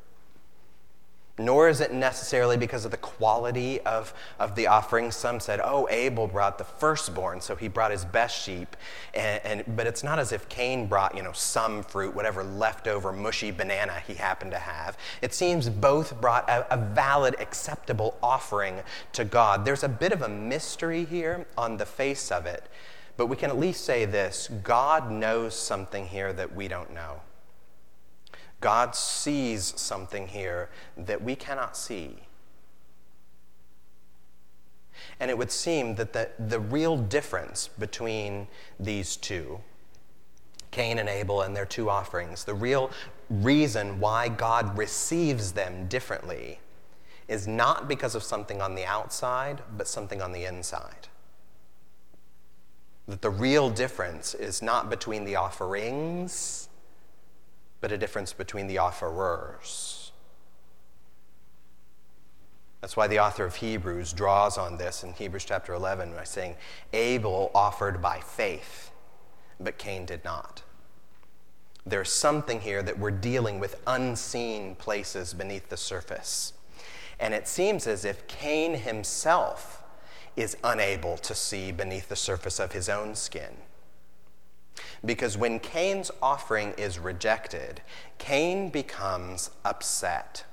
nor 1.39 1.69
is 1.69 1.81
it 1.81 1.93
necessarily 1.93 2.57
because 2.57 2.85
of 2.85 2.91
the 2.91 2.97
quality 2.97 3.81
of, 3.83 4.13
of 4.39 4.55
the 4.55 4.67
offering. 4.67 5.11
Some 5.11 5.41
said, 5.41 5.61
oh, 5.63 5.89
Abel 5.91 6.27
brought 6.27 6.59
the 6.59 6.65
firstborn, 6.65 7.41
so 7.41 7.55
he 7.57 7.69
brought 7.69 7.91
his 7.91 8.05
best 8.05 8.43
sheep. 8.43 8.77
And, 9.15 9.41
and, 9.45 9.77
but 9.77 9.87
it's 9.87 10.03
not 10.03 10.19
as 10.19 10.33
if 10.33 10.49
Cain 10.49 10.87
brought, 10.87 11.17
you 11.17 11.23
know, 11.23 11.33
some 11.33 11.83
fruit, 11.83 12.15
whatever 12.15 12.43
leftover 12.43 13.13
mushy 13.13 13.51
banana 13.51 14.03
he 14.07 14.15
happened 14.15 14.51
to 14.51 14.59
have. 14.59 14.99
It 15.23 15.33
seems 15.33 15.69
both 15.69 16.21
brought 16.21 16.49
a, 16.49 16.73
a 16.73 16.77
valid, 16.77 17.37
acceptable 17.39 18.17
offering 18.23 18.81
to 19.13 19.25
God. 19.25 19.65
There's 19.65 19.85
a 19.85 19.89
bit 19.89 20.13
of 20.13 20.23
a 20.23 20.29
mystery 20.29 21.05
here 21.05 21.47
on 21.57 21.77
the 21.77 21.87
face 21.87 22.33
of 22.33 22.47
it, 22.47 22.69
but 23.17 23.27
we 23.27 23.37
can 23.37 23.51
at 23.51 23.59
least 23.59 23.85
say 23.85 24.05
this 24.05 24.49
God 24.63 25.11
knows 25.11 25.59
something 25.59 26.07
here 26.07 26.33
that 26.33 26.55
we 26.55 26.69
don't 26.69 26.93
know. 26.93 27.21
God 28.61 28.95
sees 28.95 29.73
something 29.77 30.29
here 30.29 30.69
that 30.97 31.23
we 31.23 31.37
cannot 31.37 31.77
see. 31.77 32.17
And 35.21 35.31
it 35.31 35.39
would 35.39 35.53
seem 35.53 35.95
that 35.95 36.13
the, 36.13 36.31
the 36.39 36.59
real 36.59 36.97
difference 36.97 37.69
between 37.69 38.49
these 38.81 39.17
two, 39.17 39.61
Cain 40.71 40.99
and 40.99 41.09
Abel 41.09 41.43
and 41.43 41.55
their 41.55 41.67
two 41.67 41.89
offerings, 41.89 42.45
the 42.45 42.55
real 42.55 42.91
reason 43.31 44.01
why 44.01 44.29
God 44.29 44.77
receives 44.77 45.53
them 45.53 45.87
differently 45.87 46.61
is 47.29 47.47
not 47.47 47.89
because 47.89 48.15
of 48.15 48.23
something 48.23 48.61
on 48.61 48.75
the 48.75 48.85
outside, 48.85 49.63
but 49.77 49.87
something 49.87 50.21
on 50.21 50.33
the 50.33 50.45
inside. 50.45 51.09
That 53.07 53.23
the 53.23 53.31
real 53.31 53.71
difference 53.71 54.35
is 54.35 54.63
not 54.63 54.91
between 54.91 55.25
the 55.25 55.37
offerings 55.37 56.68
but 57.81 57.93
a 57.93 57.99
difference 57.99 58.33
between 58.33 58.67
the 58.67 58.79
offerers. 58.79 60.13
That's 62.81 62.97
why 62.97 63.09
the 63.09 63.19
author 63.19 63.45
of 63.45 63.57
Hebrews 63.57 64.13
draws 64.13 64.57
on 64.57 64.77
this 64.77 65.03
in 65.03 65.13
Hebrews 65.13 65.45
chapter 65.45 65.75
11 65.75 66.13
by 66.13 66.25
saying, 66.25 66.55
Abel 66.93 67.51
offered 67.55 68.01
by 68.01 68.21
faith, 68.21 68.91
but 69.59 69.79
Cain 69.79 70.07
did 70.07 70.25
not. 70.25 70.63
There's 71.85 72.13
something 72.13 72.61
here 72.61 72.83
that 72.83 72.99
we're 72.99 73.11
dealing 73.11 73.59
with 73.59 73.81
unseen 73.87 74.77
places 74.77 75.35
beneath 75.35 75.69
the 75.69 75.77
surface. 75.77 76.53
And 77.19 77.35
it 77.35 77.49
seems 77.49 77.87
as 77.87 78.05
if 78.05 78.29
Cain 78.29 78.75
himself 78.75 79.83
is 80.37 80.57
unable 80.63 81.17
to 81.19 81.35
see 81.35 81.73
beneath 81.73 82.09
the 82.09 82.17
surface 82.17 82.61
of 82.61 82.73
his 82.73 82.89
own 82.89 83.15
skin. 83.17 83.57
Because 85.05 85.37
when 85.37 85.59
Cain's 85.61 86.11
offering 86.23 86.75
is 86.77 86.99
rejected, 86.99 87.83
Cain 88.19 88.71
becomes 88.71 89.51
upset, 89.65 90.45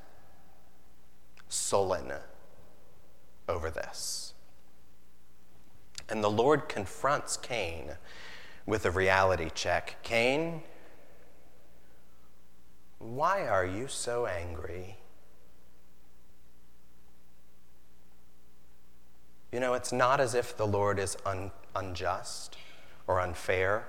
sullen 1.49 2.13
over 3.47 3.69
this. 3.69 4.33
And 6.09 6.23
the 6.23 6.29
Lord 6.29 6.69
confronts 6.69 7.37
Cain 7.37 7.91
with 8.65 8.85
a 8.85 8.91
reality 8.91 9.49
check 9.53 9.97
Cain, 10.03 10.63
why 12.99 13.47
are 13.47 13.65
you 13.65 13.87
so 13.87 14.25
angry? 14.25 14.97
You 19.51 19.59
know, 19.59 19.73
it's 19.73 19.93
not 19.93 20.19
as 20.19 20.33
if 20.33 20.57
the 20.57 20.67
Lord 20.67 20.99
is 20.99 21.15
un- 21.25 21.51
unjust 21.75 22.57
or 23.07 23.19
unfair 23.19 23.85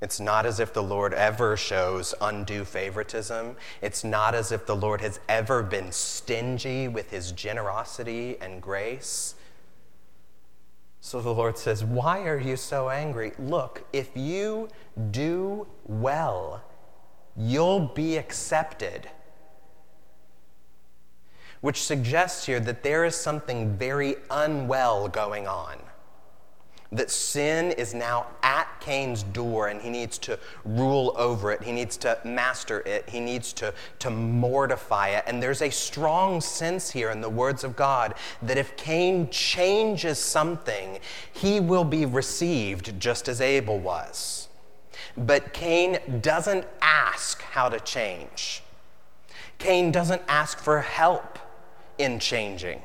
it's 0.00 0.18
not 0.18 0.46
as 0.46 0.60
if 0.60 0.72
the 0.72 0.82
Lord 0.82 1.12
ever 1.12 1.56
shows 1.56 2.14
undue 2.20 2.64
favoritism. 2.64 3.56
It's 3.82 4.02
not 4.02 4.34
as 4.34 4.50
if 4.50 4.64
the 4.64 4.76
Lord 4.76 5.02
has 5.02 5.20
ever 5.28 5.62
been 5.62 5.92
stingy 5.92 6.88
with 6.88 7.10
his 7.10 7.32
generosity 7.32 8.38
and 8.40 8.62
grace. 8.62 9.34
So 11.00 11.20
the 11.20 11.34
Lord 11.34 11.58
says, 11.58 11.84
Why 11.84 12.22
are 12.22 12.38
you 12.38 12.56
so 12.56 12.88
angry? 12.88 13.32
Look, 13.38 13.84
if 13.92 14.10
you 14.14 14.68
do 15.10 15.66
well, 15.86 16.62
you'll 17.36 17.88
be 17.88 18.16
accepted. 18.16 19.10
Which 21.60 21.82
suggests 21.82 22.46
here 22.46 22.60
that 22.60 22.82
there 22.82 23.04
is 23.04 23.14
something 23.14 23.76
very 23.76 24.16
unwell 24.30 25.08
going 25.08 25.46
on 25.46 25.76
that 26.92 27.10
sin 27.10 27.70
is 27.72 27.94
now 27.94 28.26
at 28.42 28.66
Cain's 28.80 29.22
door 29.22 29.68
and 29.68 29.80
he 29.80 29.90
needs 29.90 30.18
to 30.18 30.38
rule 30.64 31.14
over 31.16 31.52
it. 31.52 31.62
He 31.62 31.72
needs 31.72 31.96
to 31.98 32.18
master 32.24 32.80
it. 32.80 33.08
He 33.08 33.20
needs 33.20 33.52
to, 33.54 33.72
to 34.00 34.10
mortify 34.10 35.10
it. 35.10 35.24
And 35.26 35.42
there's 35.42 35.62
a 35.62 35.70
strong 35.70 36.40
sense 36.40 36.90
here 36.90 37.10
in 37.10 37.20
the 37.20 37.28
words 37.28 37.62
of 37.62 37.76
God 37.76 38.14
that 38.42 38.58
if 38.58 38.76
Cain 38.76 39.28
changes 39.30 40.18
something, 40.18 40.98
he 41.32 41.60
will 41.60 41.84
be 41.84 42.06
received 42.06 42.98
just 42.98 43.28
as 43.28 43.40
Abel 43.40 43.78
was. 43.78 44.48
But 45.16 45.52
Cain 45.52 45.98
doesn't 46.20 46.66
ask 46.82 47.42
how 47.42 47.68
to 47.68 47.78
change, 47.80 48.62
Cain 49.58 49.92
doesn't 49.92 50.22
ask 50.26 50.58
for 50.58 50.80
help 50.80 51.38
in 51.98 52.18
changing. 52.18 52.80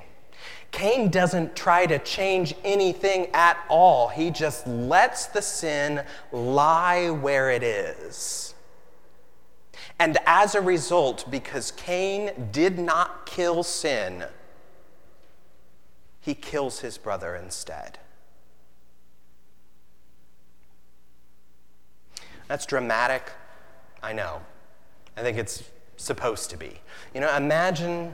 Cain 0.75 1.07
doesn't 1.07 1.55
try 1.55 1.85
to 1.85 1.97
change 1.99 2.53
anything 2.65 3.27
at 3.33 3.57
all. 3.69 4.09
He 4.09 4.29
just 4.29 4.67
lets 4.67 5.25
the 5.25 5.41
sin 5.41 6.03
lie 6.33 7.09
where 7.09 7.49
it 7.49 7.63
is. 7.63 8.53
And 9.99 10.17
as 10.25 10.53
a 10.53 10.59
result, 10.59 11.31
because 11.31 11.71
Cain 11.71 12.49
did 12.51 12.77
not 12.77 13.25
kill 13.25 13.63
sin, 13.63 14.25
he 16.19 16.33
kills 16.33 16.81
his 16.81 16.97
brother 16.97 17.37
instead. 17.37 17.97
That's 22.49 22.65
dramatic. 22.65 23.31
I 24.03 24.11
know. 24.11 24.41
I 25.15 25.21
think 25.21 25.37
it's 25.37 25.63
supposed 25.95 26.49
to 26.49 26.57
be. 26.57 26.81
You 27.13 27.21
know, 27.21 27.33
imagine 27.33 28.13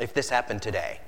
if 0.00 0.14
this 0.14 0.30
happened 0.30 0.62
today. 0.62 1.00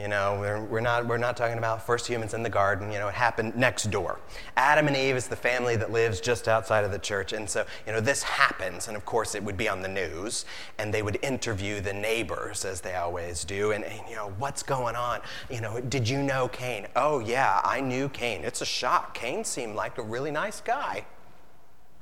You 0.00 0.08
know, 0.08 0.36
we're, 0.40 0.60
we're, 0.64 0.80
not, 0.80 1.06
we're 1.06 1.18
not 1.18 1.36
talking 1.36 1.58
about 1.58 1.86
first 1.86 2.06
humans 2.06 2.34
in 2.34 2.42
the 2.42 2.50
garden. 2.50 2.90
You 2.90 2.98
know, 2.98 3.08
it 3.08 3.14
happened 3.14 3.54
next 3.54 3.90
door. 3.90 4.18
Adam 4.56 4.88
and 4.88 4.96
Eve 4.96 5.16
is 5.16 5.28
the 5.28 5.36
family 5.36 5.76
that 5.76 5.92
lives 5.92 6.20
just 6.20 6.48
outside 6.48 6.84
of 6.84 6.90
the 6.90 6.98
church. 6.98 7.32
And 7.32 7.48
so, 7.48 7.64
you 7.86 7.92
know, 7.92 8.00
this 8.00 8.22
happens. 8.22 8.88
And 8.88 8.96
of 8.96 9.04
course, 9.04 9.34
it 9.34 9.44
would 9.44 9.56
be 9.56 9.68
on 9.68 9.82
the 9.82 9.88
news. 9.88 10.44
And 10.78 10.92
they 10.92 11.02
would 11.02 11.18
interview 11.22 11.80
the 11.80 11.92
neighbors, 11.92 12.64
as 12.64 12.80
they 12.80 12.94
always 12.94 13.44
do. 13.44 13.72
And, 13.72 13.84
and 13.84 14.00
you 14.08 14.16
know, 14.16 14.32
what's 14.38 14.62
going 14.62 14.96
on? 14.96 15.20
You 15.50 15.60
know, 15.60 15.80
did 15.80 16.08
you 16.08 16.22
know 16.22 16.48
Cain? 16.48 16.88
Oh, 16.96 17.20
yeah, 17.20 17.60
I 17.62 17.80
knew 17.80 18.08
Cain. 18.08 18.44
It's 18.44 18.60
a 18.60 18.66
shock. 18.66 19.14
Cain 19.14 19.44
seemed 19.44 19.76
like 19.76 19.98
a 19.98 20.02
really 20.02 20.30
nice 20.30 20.60
guy. 20.60 21.04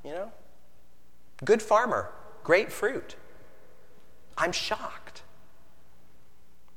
You 0.05 0.13
know, 0.13 0.33
good 1.45 1.61
farmer, 1.61 2.11
great 2.45 2.73
fruit. 2.73 3.17
I'm 4.39 4.53
shocked. 4.53 5.00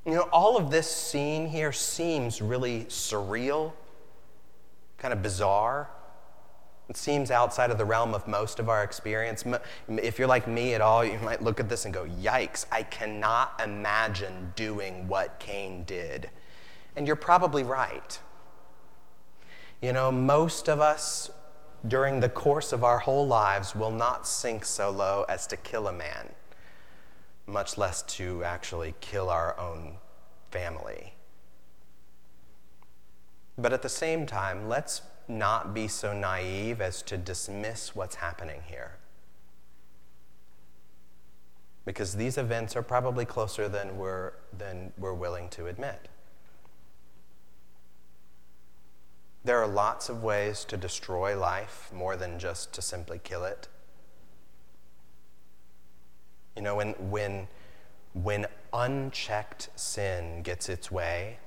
You 0.06 0.16
know, 0.16 0.30
all 0.34 0.58
of 0.58 0.70
this 0.70 0.90
scene 0.90 1.48
here 1.48 1.72
seems 1.72 2.42
really 2.42 2.86
surreal, 2.86 3.72
kind 4.98 5.14
of 5.14 5.22
bizarre. 5.22 5.90
It 6.90 6.98
seems 6.98 7.32
outside 7.32 7.72
of 7.72 7.78
the 7.78 7.86
realm 7.86 8.14
of 8.14 8.28
most 8.28 8.60
of 8.60 8.68
our 8.68 8.84
experience. 8.84 9.46
If 9.88 10.20
you're 10.20 10.28
like 10.28 10.46
me 10.46 10.74
at 10.74 10.82
all, 10.82 11.06
you 11.06 11.18
might 11.20 11.42
look 11.42 11.62
at 11.62 11.70
this 11.70 11.86
and 11.86 11.94
go, 11.94 12.06
yikes, 12.06 12.66
I 12.70 12.84
cannot 12.84 13.62
imagine 13.64 14.52
doing 14.58 15.08
what 15.08 15.40
Cain 15.40 15.86
did. 15.86 16.30
And 16.98 17.08
you're 17.08 17.16
probably 17.16 17.64
right. 17.64 18.20
You 19.82 19.94
know, 19.94 20.12
most 20.12 20.68
of 20.68 20.82
us 20.82 21.32
during 21.88 22.20
the 22.20 22.30
course 22.30 22.74
of 22.74 22.84
our 22.84 23.00
whole 23.00 23.26
lives 23.26 23.74
will 23.74 23.92
not 23.92 24.28
sink 24.28 24.66
so 24.66 24.90
low 24.90 25.26
as 25.30 25.48
to 25.48 25.58
kill 25.58 25.88
a 25.88 25.94
man 25.94 26.30
much 27.46 27.78
less 27.78 28.02
to 28.04 28.44
actually 28.44 28.94
kill 29.02 29.30
our 29.30 29.60
own 29.60 29.98
family. 30.52 31.14
But 33.58 33.74
at 33.74 33.82
the 33.82 33.90
same 33.90 34.26
time, 34.26 34.68
let's 34.68 35.02
not 35.28 35.74
be 35.74 35.88
so 35.88 36.14
naive 36.14 36.82
as 36.82 37.02
to 37.04 37.18
dismiss 37.18 37.96
what's 37.96 38.16
happening 38.16 38.62
here. 38.66 38.98
Because 41.86 42.16
these 42.16 42.38
events 42.38 42.76
are 42.76 42.82
probably 42.82 43.26
closer 43.26 43.68
than 43.68 43.98
we're, 43.98 44.34
than 44.58 44.94
we're 44.98 45.14
willing 45.14 45.50
to 45.50 45.68
admit. 45.68 46.08
There 49.44 49.62
are 49.62 49.68
lots 49.68 50.08
of 50.08 50.24
ways 50.24 50.64
to 50.66 50.78
destroy 50.78 51.38
life 51.38 51.92
more 51.94 52.16
than 52.16 52.40
just 52.40 52.72
to 52.74 52.82
simply 52.82 53.20
kill 53.22 53.44
it. 53.44 53.68
You 56.56 56.62
know, 56.62 56.76
when, 56.76 56.90
when, 57.10 57.48
when 58.14 58.46
unchecked 58.72 59.70
sin 59.76 60.42
gets 60.44 60.70
its 60.70 60.92
way 60.92 61.38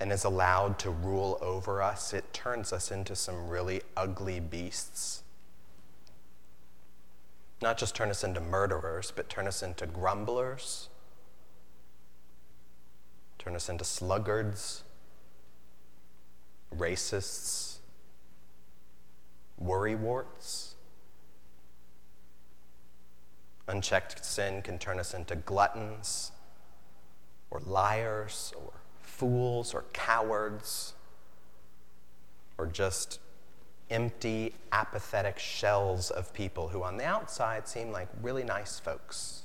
and 0.00 0.10
is 0.10 0.24
allowed 0.24 0.78
to 0.80 0.90
rule 0.90 1.38
over 1.40 1.82
us, 1.82 2.12
it 2.12 2.32
turns 2.32 2.72
us 2.72 2.90
into 2.90 3.14
some 3.14 3.48
really 3.48 3.82
ugly 3.96 4.40
beasts. 4.40 5.22
Not 7.60 7.78
just 7.78 7.94
turn 7.94 8.10
us 8.10 8.24
into 8.24 8.40
murderers, 8.40 9.12
but 9.14 9.28
turn 9.28 9.46
us 9.46 9.62
into 9.62 9.86
grumblers, 9.86 10.88
turn 13.38 13.54
us 13.54 13.68
into 13.68 13.84
sluggards, 13.84 14.82
racists, 16.76 17.76
worrywarts. 19.62 20.71
Unchecked 23.68 24.24
sin 24.24 24.62
can 24.62 24.78
turn 24.78 24.98
us 24.98 25.14
into 25.14 25.36
gluttons 25.36 26.32
or 27.50 27.60
liars 27.60 28.52
or 28.56 28.72
fools 29.02 29.72
or 29.72 29.84
cowards 29.92 30.94
or 32.58 32.66
just 32.66 33.20
empty, 33.90 34.54
apathetic 34.72 35.38
shells 35.38 36.10
of 36.10 36.32
people 36.32 36.68
who 36.68 36.82
on 36.82 36.96
the 36.96 37.04
outside 37.04 37.68
seem 37.68 37.92
like 37.92 38.08
really 38.20 38.42
nice 38.42 38.80
folks. 38.80 39.42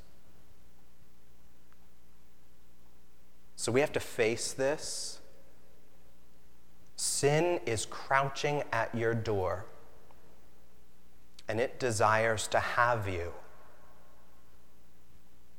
So 3.55 3.71
we 3.71 3.81
have 3.81 3.91
to 3.93 3.99
face 3.99 4.53
this. 4.53 5.19
Sin 6.95 7.59
is 7.65 7.85
crouching 7.85 8.63
at 8.71 8.93
your 8.95 9.13
door, 9.13 9.65
and 11.47 11.59
it 11.59 11.79
desires 11.79 12.47
to 12.47 12.59
have 12.59 13.07
you. 13.07 13.33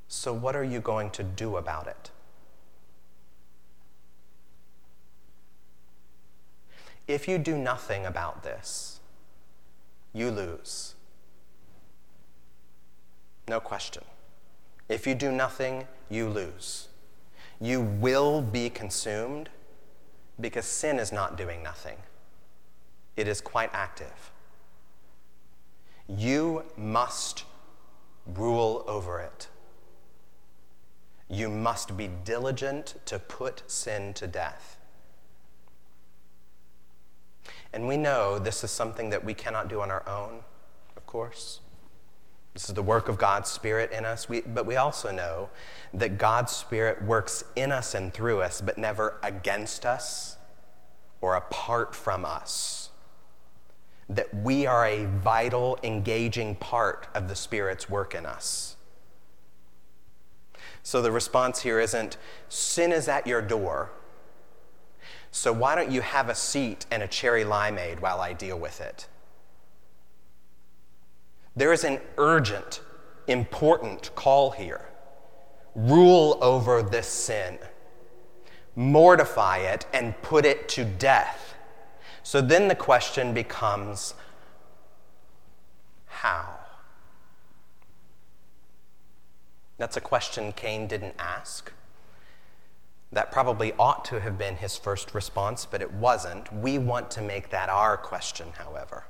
So, 0.09 0.33
what 0.33 0.57
are 0.57 0.65
you 0.65 0.81
going 0.81 1.11
to 1.11 1.23
do 1.23 1.57
about 1.57 1.87
it? 1.87 2.11
If 7.07 7.29
you 7.29 7.39
do 7.39 7.57
nothing 7.57 8.07
about 8.07 8.43
this, 8.43 9.01
you 10.13 10.31
lose. 10.31 10.95
No 13.49 13.61
question. 13.61 14.05
If 14.89 15.07
you 15.07 15.15
do 15.15 15.31
nothing, 15.31 15.87
you 16.11 16.29
lose. 16.29 16.89
You 17.61 17.81
will 17.81 18.41
be 18.41 18.71
consumed 18.71 19.51
because 20.41 20.65
sin 20.65 20.99
is 20.99 21.13
not 21.13 21.37
doing 21.37 21.63
nothing, 21.63 21.97
it 23.17 23.27
is 23.27 23.41
quite 23.41 23.71
active. 23.73 24.31
You 26.07 26.63
must 26.77 27.45
rule 28.27 28.85
over 28.87 29.21
it. 29.21 29.49
You 31.29 31.49
must 31.49 31.97
be 31.97 32.09
diligent 32.25 32.95
to 33.07 33.19
put 33.19 33.63
sin 33.67 34.15
to 34.15 34.27
death. 34.27 34.79
And 37.73 37.87
we 37.87 37.97
know 37.97 38.39
this 38.39 38.65
is 38.65 38.71
something 38.71 39.11
that 39.11 39.25
we 39.25 39.35
cannot 39.35 39.69
do 39.69 39.81
on 39.81 39.91
our 39.91 40.09
own, 40.09 40.41
of 40.97 41.07
course. 41.07 41.61
This 42.55 42.69
is 42.69 42.75
the 42.75 42.83
work 42.83 43.09
of 43.09 43.19
God's 43.19 43.51
Spirit 43.51 43.93
in 43.93 44.05
us. 44.05 44.29
We, 44.29 44.41
but 44.41 44.67
we 44.67 44.77
also 44.77 45.13
know 45.13 45.51
that 45.93 46.19
God's 46.19 46.51
Spirit 46.51 47.03
works 47.03 47.45
in 47.55 47.71
us 47.71 47.95
and 47.95 48.13
through 48.13 48.41
us, 48.41 48.61
but 48.61 48.79
never 48.79 49.19
against 49.23 49.85
us 49.85 50.39
or 51.21 51.37
apart 51.37 51.95
from 51.95 52.25
us. 52.25 52.91
That 54.09 54.35
we 54.35 54.67
are 54.67 54.87
a 54.87 55.05
vital, 55.05 55.79
engaging 55.83 56.55
part 56.57 57.07
of 57.15 57.29
the 57.29 57.37
Spirit's 57.37 57.91
work 57.91 58.15
in 58.15 58.25
us. 58.25 58.77
So 60.83 61.03
the 61.03 61.13
response 61.13 61.63
here 61.63 61.81
isn't 61.81 62.17
sin 62.49 62.93
is 62.93 63.09
at 63.09 63.27
your 63.27 63.43
door. 63.43 63.91
So 65.31 65.53
why 65.53 65.75
don't 65.75 65.91
you 65.91 66.01
have 66.01 66.29
a 66.29 66.35
seat 66.35 66.87
and 66.91 67.03
a 67.03 67.07
cherry 67.07 67.45
limeade 67.45 68.01
while 68.01 68.21
I 68.21 68.33
deal 68.33 68.59
with 68.59 68.81
it? 68.81 69.07
There 71.55 71.73
is 71.73 71.85
an 71.85 72.01
urgent, 72.17 72.81
important 73.27 74.15
call 74.15 74.51
here. 74.51 74.89
Rule 75.75 76.39
over 76.41 76.83
this 76.83 77.07
sin, 77.07 77.59
mortify 78.75 79.59
it, 79.59 79.87
and 79.93 80.21
put 80.23 80.45
it 80.45 80.69
to 80.71 80.85
death. 80.85 81.55
So 82.23 82.41
then 82.41 82.69
the 82.69 82.75
question 82.75 83.35
becomes 83.35 84.15
how? 86.07 86.58
That's 89.79 89.97
a 89.97 90.01
question 90.01 90.53
Cain 90.53 90.89
didn't 90.89 91.15
ask. 91.19 91.73
That 93.13 93.33
probably 93.33 93.73
ought 93.79 94.05
to 94.07 94.21
have 94.21 94.37
been 94.37 94.57
his 94.57 94.77
first 94.77 95.15
response, 95.15 95.65
but 95.65 95.81
it 95.81 95.93
wasn't. 95.93 96.53
We 96.53 96.79
want 96.79 97.11
to 97.13 97.23
make 97.23 97.51
that 97.51 97.71
our 97.71 97.97
question, 97.97 98.49
however. 98.59 99.05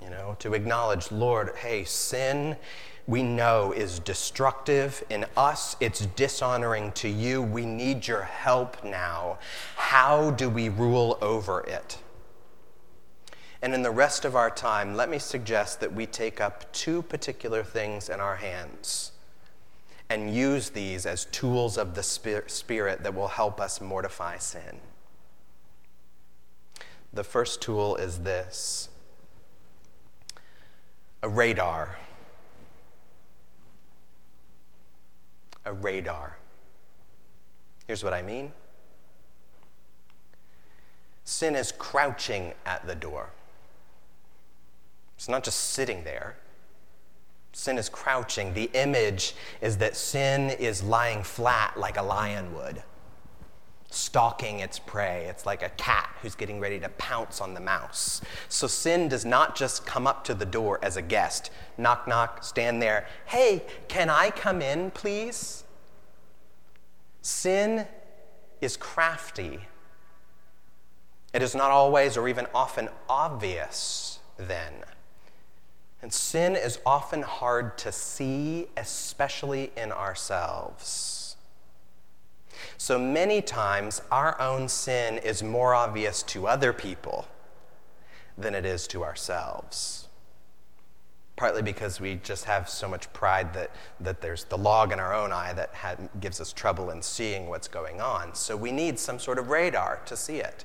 You 0.00 0.10
know, 0.10 0.36
to 0.40 0.52
acknowledge, 0.52 1.10
Lord, 1.10 1.52
hey, 1.56 1.84
sin 1.84 2.56
we 3.08 3.22
know 3.22 3.72
is 3.72 3.98
destructive 3.98 5.02
in 5.08 5.26
us, 5.36 5.76
it's 5.80 6.06
dishonoring 6.06 6.92
to 6.92 7.08
you. 7.08 7.40
We 7.40 7.64
need 7.64 8.06
your 8.06 8.22
help 8.22 8.84
now. 8.84 9.38
How 9.76 10.32
do 10.32 10.50
we 10.50 10.68
rule 10.68 11.16
over 11.22 11.60
it? 11.60 11.98
And 13.62 13.74
in 13.74 13.82
the 13.82 13.90
rest 13.90 14.24
of 14.24 14.36
our 14.36 14.50
time, 14.50 14.96
let 14.96 15.08
me 15.08 15.18
suggest 15.18 15.80
that 15.80 15.92
we 15.92 16.04
take 16.04 16.40
up 16.40 16.70
two 16.72 17.02
particular 17.02 17.64
things 17.64 18.08
in 18.08 18.20
our 18.20 18.36
hands 18.36 19.12
and 20.08 20.34
use 20.34 20.70
these 20.70 21.04
as 21.04 21.24
tools 21.26 21.76
of 21.76 21.94
the 21.94 22.02
Spirit 22.02 23.02
that 23.02 23.14
will 23.14 23.28
help 23.28 23.60
us 23.60 23.80
mortify 23.80 24.38
sin. 24.38 24.80
The 27.12 27.24
first 27.24 27.60
tool 27.60 27.96
is 27.96 28.18
this 28.18 28.88
a 31.22 31.28
radar. 31.28 31.98
A 35.64 35.72
radar. 35.72 36.36
Here's 37.86 38.04
what 38.04 38.12
I 38.12 38.22
mean 38.22 38.52
sin 41.24 41.56
is 41.56 41.72
crouching 41.72 42.54
at 42.64 42.86
the 42.86 42.94
door, 42.94 43.30
it's 45.16 45.28
not 45.28 45.42
just 45.42 45.58
sitting 45.70 46.04
there. 46.04 46.36
Sin 47.56 47.78
is 47.78 47.88
crouching. 47.88 48.52
The 48.52 48.68
image 48.74 49.34
is 49.62 49.78
that 49.78 49.96
sin 49.96 50.50
is 50.50 50.82
lying 50.82 51.22
flat 51.22 51.74
like 51.78 51.96
a 51.96 52.02
lion 52.02 52.54
would, 52.54 52.82
stalking 53.90 54.60
its 54.60 54.78
prey. 54.78 55.24
It's 55.30 55.46
like 55.46 55.62
a 55.62 55.70
cat 55.70 56.14
who's 56.20 56.34
getting 56.34 56.60
ready 56.60 56.78
to 56.80 56.90
pounce 56.90 57.40
on 57.40 57.54
the 57.54 57.60
mouse. 57.60 58.20
So 58.50 58.66
sin 58.66 59.08
does 59.08 59.24
not 59.24 59.56
just 59.56 59.86
come 59.86 60.06
up 60.06 60.22
to 60.24 60.34
the 60.34 60.44
door 60.44 60.78
as 60.82 60.98
a 60.98 61.02
guest, 61.02 61.50
knock, 61.78 62.06
knock, 62.06 62.44
stand 62.44 62.82
there. 62.82 63.06
Hey, 63.24 63.64
can 63.88 64.10
I 64.10 64.28
come 64.32 64.60
in, 64.60 64.90
please? 64.90 65.64
Sin 67.22 67.86
is 68.60 68.76
crafty. 68.76 69.60
It 71.32 71.40
is 71.40 71.54
not 71.54 71.70
always 71.70 72.18
or 72.18 72.28
even 72.28 72.48
often 72.54 72.90
obvious 73.08 74.18
then. 74.36 74.74
And 76.06 76.12
sin 76.12 76.54
is 76.54 76.78
often 76.86 77.22
hard 77.22 77.76
to 77.78 77.90
see, 77.90 78.68
especially 78.76 79.72
in 79.76 79.90
ourselves. 79.90 81.34
So 82.78 82.96
many 82.96 83.42
times, 83.42 84.02
our 84.12 84.40
own 84.40 84.68
sin 84.68 85.18
is 85.18 85.42
more 85.42 85.74
obvious 85.74 86.22
to 86.22 86.46
other 86.46 86.72
people 86.72 87.26
than 88.38 88.54
it 88.54 88.64
is 88.64 88.86
to 88.86 89.02
ourselves. 89.02 90.06
Partly 91.34 91.60
because 91.60 92.00
we 92.00 92.20
just 92.22 92.44
have 92.44 92.68
so 92.68 92.88
much 92.88 93.12
pride 93.12 93.52
that, 93.54 93.72
that 93.98 94.20
there's 94.20 94.44
the 94.44 94.56
log 94.56 94.92
in 94.92 95.00
our 95.00 95.12
own 95.12 95.32
eye 95.32 95.54
that 95.54 95.74
had, 95.74 96.08
gives 96.20 96.40
us 96.40 96.52
trouble 96.52 96.90
in 96.90 97.02
seeing 97.02 97.48
what's 97.48 97.66
going 97.66 98.00
on. 98.00 98.32
So 98.32 98.56
we 98.56 98.70
need 98.70 99.00
some 99.00 99.18
sort 99.18 99.40
of 99.40 99.48
radar 99.48 100.02
to 100.06 100.16
see 100.16 100.36
it. 100.36 100.64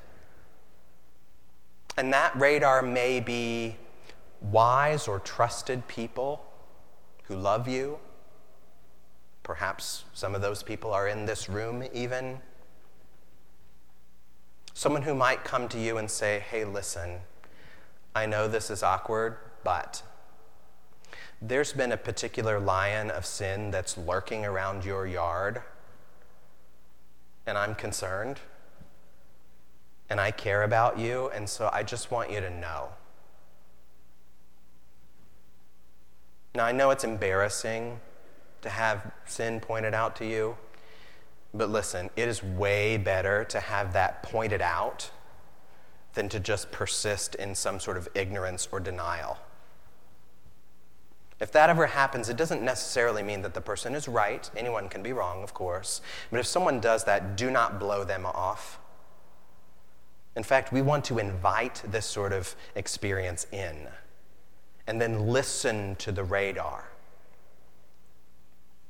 And 1.97 2.13
that 2.13 2.39
radar 2.39 2.84
may 2.84 3.19
be 3.19 3.77
wise 4.41 5.08
or 5.08 5.19
trusted 5.19 5.88
people 5.88 6.43
who 7.23 7.36
love 7.36 7.67
you. 7.67 7.99
Perhaps 9.43 10.06
some 10.13 10.36
of 10.36 10.41
those 10.41 10.63
people 10.63 10.91
are 10.91 11.08
in 11.08 11.25
this 11.25 11.47
room, 11.47 11.84
even. 11.93 12.39
Someone 14.73 15.04
who 15.04 15.13
might 15.13 15.43
come 15.43 15.67
to 15.69 15.80
you 15.80 15.97
and 15.97 16.10
say, 16.10 16.43
Hey, 16.49 16.65
listen, 16.65 17.19
I 18.15 18.25
know 18.25 18.47
this 18.47 18.69
is 18.69 18.84
awkward, 18.84 19.38
but 19.63 20.01
there's 21.41 21.73
been 21.73 21.91
a 21.91 21.97
particular 21.97 22.60
lion 22.60 23.10
of 23.10 23.25
sin 23.25 23.71
that's 23.71 23.97
lurking 23.97 24.45
around 24.45 24.86
your 24.86 25.08
yard, 25.08 25.62
and 27.47 27.58
I'm 27.58 27.73
concerned, 27.73 28.39
and 30.10 30.19
I 30.19 30.32
care 30.32 30.63
about 30.63 30.99
you, 30.99 31.30
and 31.34 31.49
so 31.49 31.69
I 31.73 31.84
just 31.84 32.12
want 32.12 32.32
you 32.32 32.41
to 32.41 32.49
know 32.49 32.89
Now, 36.53 36.65
I 36.65 36.71
know 36.71 36.89
it's 36.91 37.03
embarrassing 37.03 37.99
to 38.61 38.69
have 38.69 39.11
sin 39.25 39.59
pointed 39.59 39.93
out 39.93 40.15
to 40.17 40.25
you, 40.25 40.57
but 41.53 41.69
listen, 41.69 42.09
it 42.15 42.27
is 42.27 42.43
way 42.43 42.97
better 42.97 43.43
to 43.45 43.59
have 43.59 43.93
that 43.93 44.23
pointed 44.23 44.61
out 44.61 45.11
than 46.13 46.27
to 46.29 46.39
just 46.39 46.71
persist 46.71 47.35
in 47.35 47.55
some 47.55 47.79
sort 47.79 47.97
of 47.97 48.09
ignorance 48.13 48.67
or 48.71 48.79
denial. 48.79 49.37
If 51.39 51.51
that 51.53 51.69
ever 51.69 51.87
happens, 51.87 52.29
it 52.29 52.37
doesn't 52.37 52.61
necessarily 52.61 53.23
mean 53.23 53.41
that 53.41 53.53
the 53.53 53.61
person 53.61 53.95
is 53.95 54.07
right. 54.07 54.47
Anyone 54.55 54.89
can 54.89 55.01
be 55.01 55.11
wrong, 55.11 55.41
of 55.41 55.53
course. 55.53 56.01
But 56.29 56.39
if 56.39 56.45
someone 56.45 56.79
does 56.79 57.05
that, 57.05 57.35
do 57.35 57.49
not 57.49 57.79
blow 57.79 58.03
them 58.03 58.25
off. 58.27 58.77
In 60.35 60.43
fact, 60.43 60.71
we 60.71 60.81
want 60.81 61.03
to 61.05 61.17
invite 61.17 61.81
this 61.85 62.05
sort 62.05 62.31
of 62.31 62.55
experience 62.75 63.47
in 63.51 63.87
and 64.87 64.99
then 64.99 65.27
listen 65.27 65.95
to 65.97 66.11
the 66.11 66.23
radar. 66.23 66.91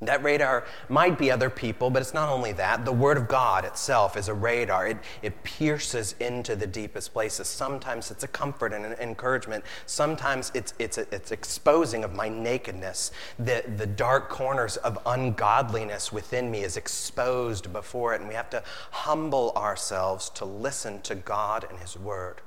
That 0.03 0.23
radar 0.23 0.65
might 0.89 1.19
be 1.19 1.29
other 1.29 1.51
people, 1.51 1.91
but 1.91 2.01
it's 2.01 2.13
not 2.13 2.27
only 2.27 2.53
that. 2.53 2.85
The 2.85 2.91
Word 2.91 3.17
of 3.17 3.27
God 3.27 3.65
itself 3.65 4.17
is 4.17 4.29
a 4.29 4.33
radar. 4.33 4.87
It, 4.87 4.97
it 5.21 5.43
pierces 5.43 6.15
into 6.19 6.55
the 6.55 6.65
deepest 6.65 7.13
places. 7.13 7.47
Sometimes 7.47 8.09
it's 8.09 8.23
a 8.23 8.27
comfort 8.27 8.73
and 8.73 8.83
an 8.83 8.93
encouragement. 8.93 9.63
Sometimes 9.85 10.51
it's, 10.55 10.73
it's, 10.79 10.97
it's 10.97 11.31
exposing 11.31 12.03
of 12.03 12.15
my 12.15 12.29
nakedness. 12.29 13.11
The, 13.37 13.63
the 13.77 13.85
dark 13.85 14.29
corners 14.29 14.75
of 14.77 14.97
ungodliness 15.05 16.11
within 16.11 16.49
me 16.49 16.63
is 16.63 16.77
exposed 16.77 17.71
before 17.71 18.15
it, 18.15 18.21
and 18.21 18.27
we 18.27 18.33
have 18.33 18.49
to 18.49 18.63
humble 18.89 19.53
ourselves 19.55 20.31
to 20.31 20.45
listen 20.45 21.01
to 21.01 21.13
God 21.13 21.67
and 21.69 21.77
His 21.77 21.95
Word. 21.95 22.41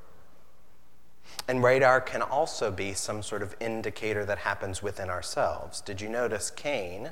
And 1.47 1.63
radar 1.63 2.01
can 2.01 2.23
also 2.23 2.71
be 2.71 2.95
some 2.95 3.23
sort 3.23 3.43
of 3.43 3.55
indicator 3.61 4.25
that 4.25 4.39
happens 4.39 4.83
within 4.83 5.11
ourselves. 5.11 5.81
Did 5.81 6.01
you 6.01 6.09
notice 6.09 6.51
Cain? 6.51 7.11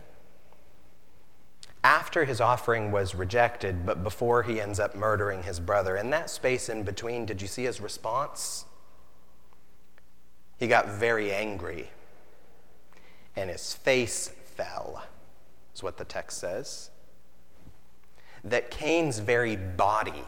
after 1.85 2.25
his 2.25 2.41
offering 2.41 2.93
was 2.93 3.15
rejected, 3.15 3.85
but 3.85 4.05
before 4.05 4.45
he 4.45 4.61
ends 4.61 4.79
up 4.79 4.95
murdering 4.95 5.43
his 5.43 5.59
brother. 5.59 5.97
In 5.97 6.11
that 6.11 6.31
space 6.31 6.69
in 6.69 6.85
between, 6.85 7.27
did 7.27 7.43
you 7.43 7.49
see 7.49 7.65
his 7.65 7.81
response? 7.81 8.65
He 10.59 10.69
got 10.69 10.89
very 10.89 11.33
angry, 11.33 11.91
and 13.35 13.51
his 13.51 13.75
face 13.75 14.31
fell, 14.57 15.05
is 15.75 15.83
what 15.83 15.97
the 15.97 16.05
text 16.05 16.39
says. 16.39 16.91
That 18.45 18.71
Cain's 18.71 19.19
very 19.19 19.57
body 19.57 20.25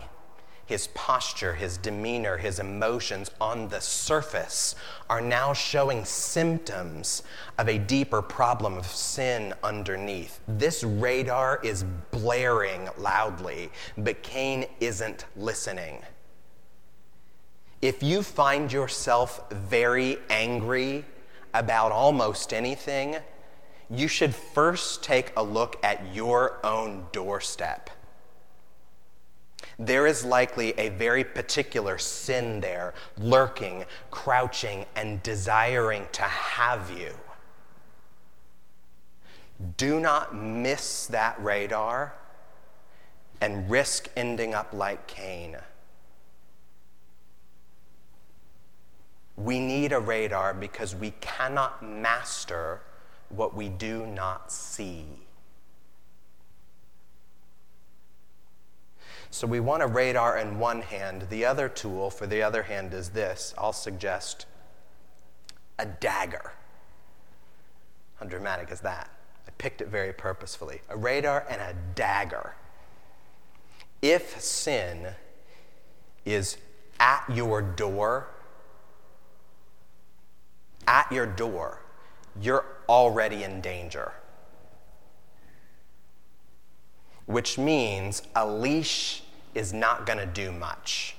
his 0.67 0.87
posture, 0.89 1.55
his 1.55 1.77
demeanor, 1.77 2.37
his 2.37 2.59
emotions 2.59 3.31
on 3.41 3.69
the 3.69 3.81
surface 3.81 4.75
are 5.11 5.21
now 5.21 5.53
showing 5.53 6.05
symptoms 6.05 7.23
of 7.59 7.69
a 7.69 7.79
deeper 7.79 8.23
problem 8.23 8.77
of 8.79 8.87
sin 8.87 9.53
underneath. 9.63 10.41
This 10.49 10.83
radar 10.83 11.61
is 11.63 11.85
blaring 12.11 12.89
loudly, 12.97 13.71
but 13.99 14.23
Cain 14.23 14.67
isn't 14.81 15.27
listening. 15.37 16.03
If 17.83 18.03
you 18.03 18.23
find 18.23 18.73
yourself 18.73 19.51
very 19.51 20.19
angry 20.31 21.05
about 21.53 21.93
almost 21.93 22.55
anything, 22.55 23.17
you 23.91 24.09
should 24.09 24.35
first 24.35 25.05
take 25.05 25.33
a 25.37 25.43
look 25.43 25.79
at 25.85 26.15
your 26.15 26.59
own 26.65 27.07
doorstep 27.13 27.91
there 29.79 30.07
is 30.07 30.25
likely 30.25 30.79
a 30.79 30.91
very 30.91 31.25
particular 31.25 31.99
sin 31.99 32.61
there, 32.61 32.95
lurking, 33.19 33.85
crouching, 34.11 34.87
and 34.95 35.23
desiring 35.23 36.07
to 36.13 36.23
have 36.23 36.91
you. 36.91 37.13
Do 39.77 40.01
not 40.01 40.35
miss 40.35 41.07
that 41.07 41.43
radar 41.43 42.15
and 43.41 43.71
risk 43.71 44.09
ending 44.17 44.55
up 44.55 44.73
like 44.73 45.07
Cain. 45.07 45.57
We 49.37 49.59
need 49.59 49.93
a 49.93 50.01
radar 50.01 50.55
because 50.55 50.95
we 50.95 51.13
cannot 51.21 51.83
master 51.83 52.81
what 53.29 53.55
we 53.55 53.69
do 53.69 54.07
not 54.07 54.53
see. 54.53 55.24
So 59.35 59.49
we 59.49 59.59
want 59.59 59.83
a 59.83 59.89
radar 59.89 60.39
in 60.39 60.61
one 60.61 60.81
hand. 60.81 61.27
The 61.29 61.45
other 61.45 61.69
tool 61.69 62.09
for 62.09 62.25
the 62.25 62.41
other 62.41 62.63
hand 62.63 62.95
is 62.95 63.09
this 63.09 63.53
I'll 63.59 63.73
suggest 63.73 64.47
a 65.77 65.87
dagger. 65.87 66.53
How 68.21 68.27
dramatic 68.27 68.71
is 68.71 68.79
that? 68.83 69.11
I 69.45 69.51
picked 69.59 69.81
it 69.81 69.89
very 69.89 70.13
purposefully. 70.13 70.83
A 70.89 70.97
radar 70.97 71.45
and 71.51 71.61
a 71.61 71.75
dagger. 71.97 72.55
If 74.01 74.41
sin 74.41 75.09
is 76.25 76.57
at 77.01 77.25
your 77.29 77.61
door, 77.61 78.29
at 80.87 81.11
your 81.11 81.27
door, 81.27 81.83
you're 82.41 82.67
already 82.89 83.43
in 83.43 83.61
danger. 83.61 84.13
Which 87.27 87.59
means 87.59 88.23
a 88.37 88.47
leash 88.47 89.23
is 89.55 89.73
not 89.73 90.07
going 90.07 90.19
to 90.19 90.27
do 90.27 90.53
much. 90.53 91.17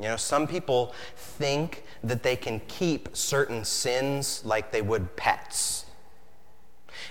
You 0.00 0.06
know, 0.06 0.16
some 0.16 0.46
people 0.46 0.94
think 1.16 1.82
that 2.04 2.22
they 2.22 2.36
can 2.36 2.60
keep 2.68 3.16
certain 3.16 3.64
sins 3.64 4.42
like 4.44 4.70
they 4.70 4.82
would 4.82 5.16
pets. 5.16 5.86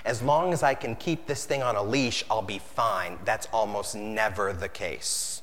As 0.06 0.22
long 0.22 0.54
as 0.54 0.64
I 0.64 0.74
can 0.74 0.96
keep 0.96 1.28
this 1.28 1.46
thing 1.46 1.62
on 1.62 1.76
a 1.76 1.84
leash, 1.84 2.24
I'll 2.32 2.42
be 2.42 2.60
fine. 2.60 3.20
That's 3.26 3.48
almost 3.52 3.96
never 3.96 4.54
the 4.54 4.70
case. 4.70 5.42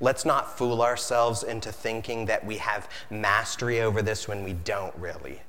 Let's 0.00 0.24
not 0.24 0.56
fool 0.56 0.80
ourselves 0.80 1.42
into 1.42 1.70
thinking 1.70 2.24
that 2.26 2.46
we 2.46 2.56
have 2.56 2.88
mastery 3.10 3.82
over 3.82 4.00
this 4.00 4.26
when 4.26 4.42
we 4.42 4.54
don't 4.54 4.94
really. 4.96 5.40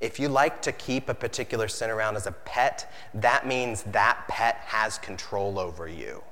If 0.00 0.20
you 0.20 0.28
like 0.28 0.62
to 0.62 0.72
keep 0.72 1.08
a 1.08 1.14
particular 1.14 1.66
sin 1.66 1.90
around 1.90 2.16
as 2.16 2.26
a 2.28 2.32
pet, 2.32 2.92
that 3.14 3.48
means 3.48 3.82
that 3.82 4.24
pet 4.28 4.56
has 4.66 4.98
control 4.98 5.58
over 5.58 5.88
you 5.88 6.22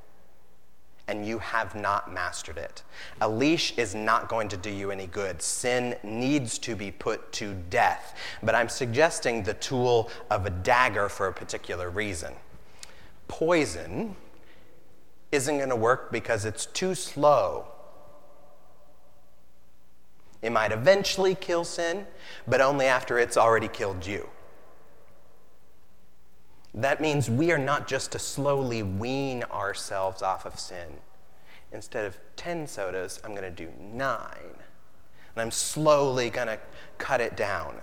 and 1.08 1.26
you 1.26 1.38
have 1.38 1.74
not 1.74 2.12
mastered 2.12 2.58
it. 2.58 2.82
A 3.20 3.28
leash 3.28 3.76
is 3.78 3.94
not 3.94 4.28
going 4.28 4.48
to 4.48 4.56
do 4.56 4.70
you 4.70 4.90
any 4.90 5.06
good. 5.06 5.42
Sin 5.42 5.96
needs 6.02 6.58
to 6.60 6.76
be 6.76 6.90
put 6.90 7.32
to 7.32 7.54
death. 7.70 8.14
But 8.42 8.54
I'm 8.54 8.68
suggesting 8.68 9.42
the 9.42 9.54
tool 9.54 10.10
of 10.30 10.46
a 10.46 10.50
dagger 10.50 11.08
for 11.08 11.26
a 11.26 11.32
particular 11.32 11.90
reason. 11.90 12.34
Poison 13.26 14.14
isn't 15.32 15.56
going 15.56 15.70
to 15.70 15.76
work 15.76 16.12
because 16.12 16.44
it's 16.44 16.66
too 16.66 16.94
slow. 16.94 17.66
It 20.40 20.50
might 20.50 20.70
eventually 20.70 21.34
kill 21.34 21.64
sin, 21.64 22.06
but 22.46 22.60
only 22.60 22.86
after 22.86 23.18
it's 23.18 23.36
already 23.36 23.68
killed 23.68 24.06
you. 24.06 24.28
That 26.74 27.00
means 27.00 27.30
we 27.30 27.50
are 27.50 27.58
not 27.58 27.88
just 27.88 28.12
to 28.12 28.18
slowly 28.18 28.82
wean 28.82 29.42
ourselves 29.44 30.22
off 30.22 30.44
of 30.44 30.58
sin. 30.58 30.98
Instead 31.72 32.06
of 32.06 32.18
10 32.36 32.66
sodas, 32.66 33.20
I'm 33.24 33.32
going 33.32 33.42
to 33.42 33.50
do 33.50 33.70
nine. 33.80 34.56
And 35.34 35.42
I'm 35.42 35.50
slowly 35.50 36.30
going 36.30 36.48
to 36.48 36.58
cut 36.98 37.20
it 37.20 37.36
down. 37.36 37.76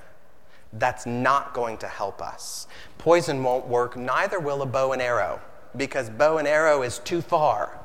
That's 0.74 1.06
not 1.06 1.54
going 1.54 1.78
to 1.80 1.88
help 1.88 2.21
us. 2.21 2.67
Poison 2.98 3.43
won't 3.43 3.67
work, 3.67 3.95
neither 3.95 4.39
will 4.39 4.62
a 4.62 4.65
bow 4.65 4.91
and 4.91 5.02
arrow, 5.02 5.39
because 5.76 6.10
bow 6.10 6.38
and 6.38 6.48
arrow 6.48 6.82
is 6.82 7.00
too 7.00 7.21
far. 7.21 7.80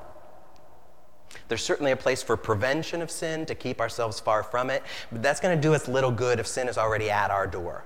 There's 1.48 1.62
certainly 1.62 1.92
a 1.92 1.96
place 1.96 2.22
for 2.22 2.36
prevention 2.36 3.02
of 3.02 3.10
sin 3.10 3.46
to 3.46 3.54
keep 3.54 3.80
ourselves 3.80 4.18
far 4.18 4.42
from 4.42 4.70
it, 4.70 4.82
but 5.12 5.22
that's 5.22 5.40
going 5.40 5.56
to 5.56 5.60
do 5.60 5.74
us 5.74 5.88
little 5.88 6.10
good 6.10 6.40
if 6.40 6.46
sin 6.46 6.68
is 6.68 6.78
already 6.78 7.10
at 7.10 7.30
our 7.30 7.46
door. 7.46 7.84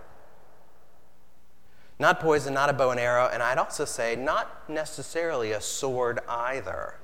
Not 1.98 2.20
poison, 2.20 2.54
not 2.54 2.70
a 2.70 2.72
bow 2.72 2.90
and 2.90 2.98
arrow, 2.98 3.28
and 3.32 3.42
I'd 3.42 3.58
also 3.58 3.84
say 3.84 4.16
not 4.16 4.68
necessarily 4.68 5.52
a 5.52 5.60
sword 5.60 6.20
either. 6.28 6.94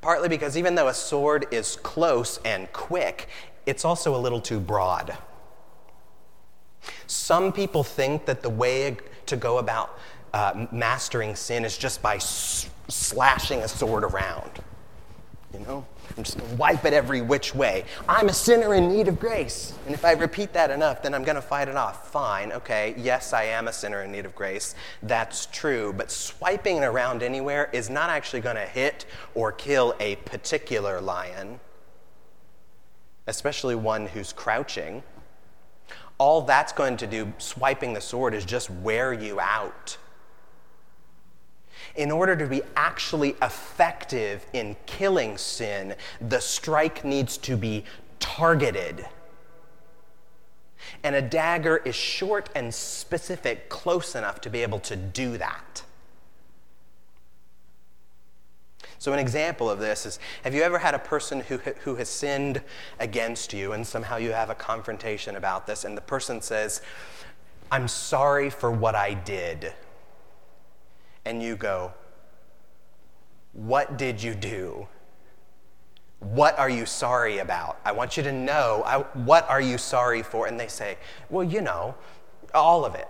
Partly 0.00 0.28
because 0.28 0.56
even 0.56 0.74
though 0.74 0.88
a 0.88 0.94
sword 0.94 1.46
is 1.50 1.76
close 1.76 2.38
and 2.44 2.72
quick, 2.72 3.28
it's 3.66 3.84
also 3.84 4.14
a 4.14 4.18
little 4.18 4.40
too 4.40 4.60
broad. 4.60 5.16
Some 7.06 7.52
people 7.52 7.82
think 7.82 8.26
that 8.26 8.42
the 8.42 8.50
way 8.50 8.96
to 9.26 9.36
go 9.36 9.58
about 9.58 9.98
uh, 10.32 10.66
mastering 10.70 11.34
sin 11.34 11.64
is 11.64 11.76
just 11.76 12.02
by 12.02 12.16
s- 12.16 12.68
slashing 12.88 13.60
a 13.60 13.68
sword 13.68 14.04
around. 14.04 14.50
You 15.52 15.60
know? 15.60 15.86
I'm 16.16 16.24
just 16.24 16.38
going 16.38 16.50
to 16.50 16.56
wipe 16.56 16.84
it 16.84 16.92
every 16.92 17.20
which 17.20 17.54
way. 17.54 17.84
I'm 18.08 18.28
a 18.28 18.32
sinner 18.32 18.74
in 18.74 18.88
need 18.88 19.06
of 19.08 19.20
grace. 19.20 19.74
And 19.86 19.94
if 19.94 20.04
I 20.04 20.12
repeat 20.12 20.52
that 20.54 20.70
enough, 20.70 21.02
then 21.02 21.14
I'm 21.14 21.22
going 21.22 21.36
to 21.36 21.42
fight 21.42 21.68
it 21.68 21.76
off. 21.76 22.10
Fine, 22.10 22.52
okay, 22.52 22.94
yes, 22.96 23.32
I 23.32 23.44
am 23.44 23.68
a 23.68 23.72
sinner 23.72 24.02
in 24.02 24.10
need 24.10 24.24
of 24.24 24.34
grace. 24.34 24.74
That's 25.02 25.46
true. 25.46 25.92
But 25.92 26.10
swiping 26.10 26.78
it 26.78 26.84
around 26.84 27.22
anywhere 27.22 27.70
is 27.72 27.88
not 27.88 28.10
actually 28.10 28.40
going 28.40 28.56
to 28.56 28.66
hit 28.66 29.04
or 29.34 29.52
kill 29.52 29.94
a 30.00 30.16
particular 30.16 31.00
lion, 31.00 31.60
especially 33.26 33.76
one 33.76 34.06
who's 34.06 34.32
crouching. 34.32 35.02
all 36.18 36.42
that's 36.42 36.72
going 36.72 36.96
to 36.96 37.06
do, 37.06 37.32
swiping 37.38 37.94
the 37.94 38.00
sword, 38.00 38.34
is 38.34 38.44
just 38.44 38.70
wear 38.70 39.12
you 39.12 39.38
out. 39.40 39.96
In 41.98 42.12
order 42.12 42.36
to 42.36 42.46
be 42.46 42.62
actually 42.76 43.30
effective 43.42 44.46
in 44.52 44.76
killing 44.86 45.36
sin, 45.36 45.96
the 46.20 46.40
strike 46.40 47.04
needs 47.04 47.36
to 47.38 47.56
be 47.56 47.84
targeted. 48.20 49.04
And 51.02 51.16
a 51.16 51.20
dagger 51.20 51.78
is 51.78 51.96
short 51.96 52.50
and 52.54 52.72
specific, 52.72 53.68
close 53.68 54.14
enough 54.14 54.40
to 54.42 54.48
be 54.48 54.62
able 54.62 54.78
to 54.78 54.94
do 54.94 55.38
that. 55.38 55.82
So, 59.00 59.12
an 59.12 59.18
example 59.18 59.68
of 59.68 59.80
this 59.80 60.06
is 60.06 60.20
have 60.44 60.54
you 60.54 60.62
ever 60.62 60.78
had 60.78 60.94
a 60.94 61.00
person 61.00 61.40
who, 61.40 61.56
who 61.56 61.96
has 61.96 62.08
sinned 62.08 62.62
against 63.00 63.52
you 63.52 63.72
and 63.72 63.84
somehow 63.84 64.18
you 64.18 64.30
have 64.30 64.50
a 64.50 64.54
confrontation 64.54 65.34
about 65.34 65.66
this, 65.66 65.84
and 65.84 65.96
the 65.96 66.02
person 66.02 66.42
says, 66.42 66.80
I'm 67.72 67.88
sorry 67.88 68.50
for 68.50 68.70
what 68.70 68.94
I 68.94 69.14
did? 69.14 69.72
And 71.28 71.42
you 71.42 71.56
go, 71.56 71.92
What 73.52 73.98
did 73.98 74.22
you 74.22 74.34
do? 74.34 74.88
What 76.20 76.58
are 76.58 76.70
you 76.70 76.86
sorry 76.86 77.38
about? 77.38 77.78
I 77.84 77.92
want 77.92 78.16
you 78.16 78.22
to 78.22 78.32
know, 78.32 78.82
I, 78.86 79.00
what 79.26 79.48
are 79.50 79.60
you 79.60 79.76
sorry 79.76 80.22
for? 80.22 80.46
And 80.46 80.58
they 80.58 80.68
say, 80.68 80.96
Well, 81.28 81.44
you 81.44 81.60
know, 81.60 81.94
all 82.54 82.86
of 82.86 82.94
it. 82.94 83.06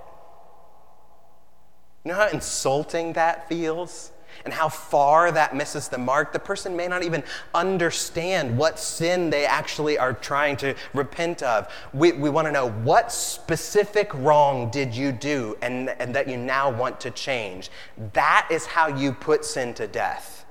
You 2.02 2.10
know 2.10 2.18
how 2.18 2.28
insulting 2.28 3.12
that 3.12 3.48
feels? 3.48 4.10
And 4.44 4.54
how 4.54 4.68
far 4.68 5.30
that 5.32 5.54
misses 5.54 5.88
the 5.88 5.98
mark, 5.98 6.32
the 6.32 6.38
person 6.38 6.76
may 6.76 6.88
not 6.88 7.02
even 7.02 7.22
understand 7.54 8.56
what 8.56 8.78
sin 8.78 9.30
they 9.30 9.44
actually 9.46 9.98
are 9.98 10.12
trying 10.12 10.56
to 10.56 10.74
repent 10.94 11.42
of. 11.42 11.68
We, 11.92 12.12
we 12.12 12.30
want 12.30 12.46
to 12.46 12.52
know 12.52 12.70
what 12.70 13.12
specific 13.12 14.12
wrong 14.14 14.70
did 14.70 14.94
you 14.94 15.12
do 15.12 15.56
and, 15.62 15.90
and 15.90 16.14
that 16.14 16.28
you 16.28 16.36
now 16.36 16.70
want 16.70 17.00
to 17.00 17.10
change. 17.10 17.70
That 18.12 18.48
is 18.50 18.66
how 18.66 18.88
you 18.88 19.12
put 19.12 19.44
sin 19.44 19.74
to 19.74 19.86
death. 19.86 20.44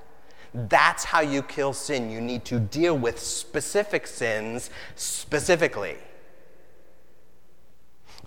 That's 0.54 1.04
how 1.04 1.20
you 1.20 1.42
kill 1.42 1.72
sin. 1.72 2.10
You 2.10 2.20
need 2.20 2.44
to 2.46 2.58
deal 2.58 2.96
with 2.96 3.18
specific 3.18 4.06
sins 4.06 4.70
specifically. 4.96 5.96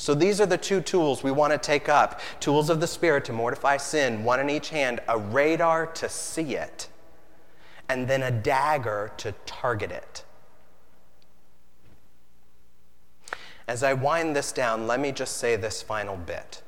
So 0.02 0.16
these 0.16 0.42
are 0.42 0.48
the 0.48 0.58
two 0.58 0.82
tools 0.82 1.22
we 1.22 1.30
want 1.30 1.54
to 1.54 1.60
take 1.60 1.88
up 1.88 2.22
tools 2.40 2.72
of 2.72 2.80
the 2.80 2.88
Spirit 2.88 3.24
to 3.26 3.34
mortify 3.34 3.78
sin, 3.78 4.24
one 4.24 4.40
in 4.40 4.50
each 4.50 4.70
hand, 4.70 5.00
a 5.08 5.16
radar 5.16 5.86
to 5.86 6.10
see 6.10 6.56
it, 6.56 6.90
and 7.88 8.08
then 8.08 8.24
a 8.24 8.32
dagger 8.32 9.12
to 9.18 9.36
target 9.46 9.92
it. 9.92 10.26
As 13.68 13.84
I 13.84 13.94
wind 13.94 14.36
this 14.36 14.52
down, 14.52 14.88
let 14.88 15.00
me 15.00 15.12
just 15.12 15.38
say 15.38 15.56
this 15.56 15.84
final 15.84 16.18
bit. 16.18 16.64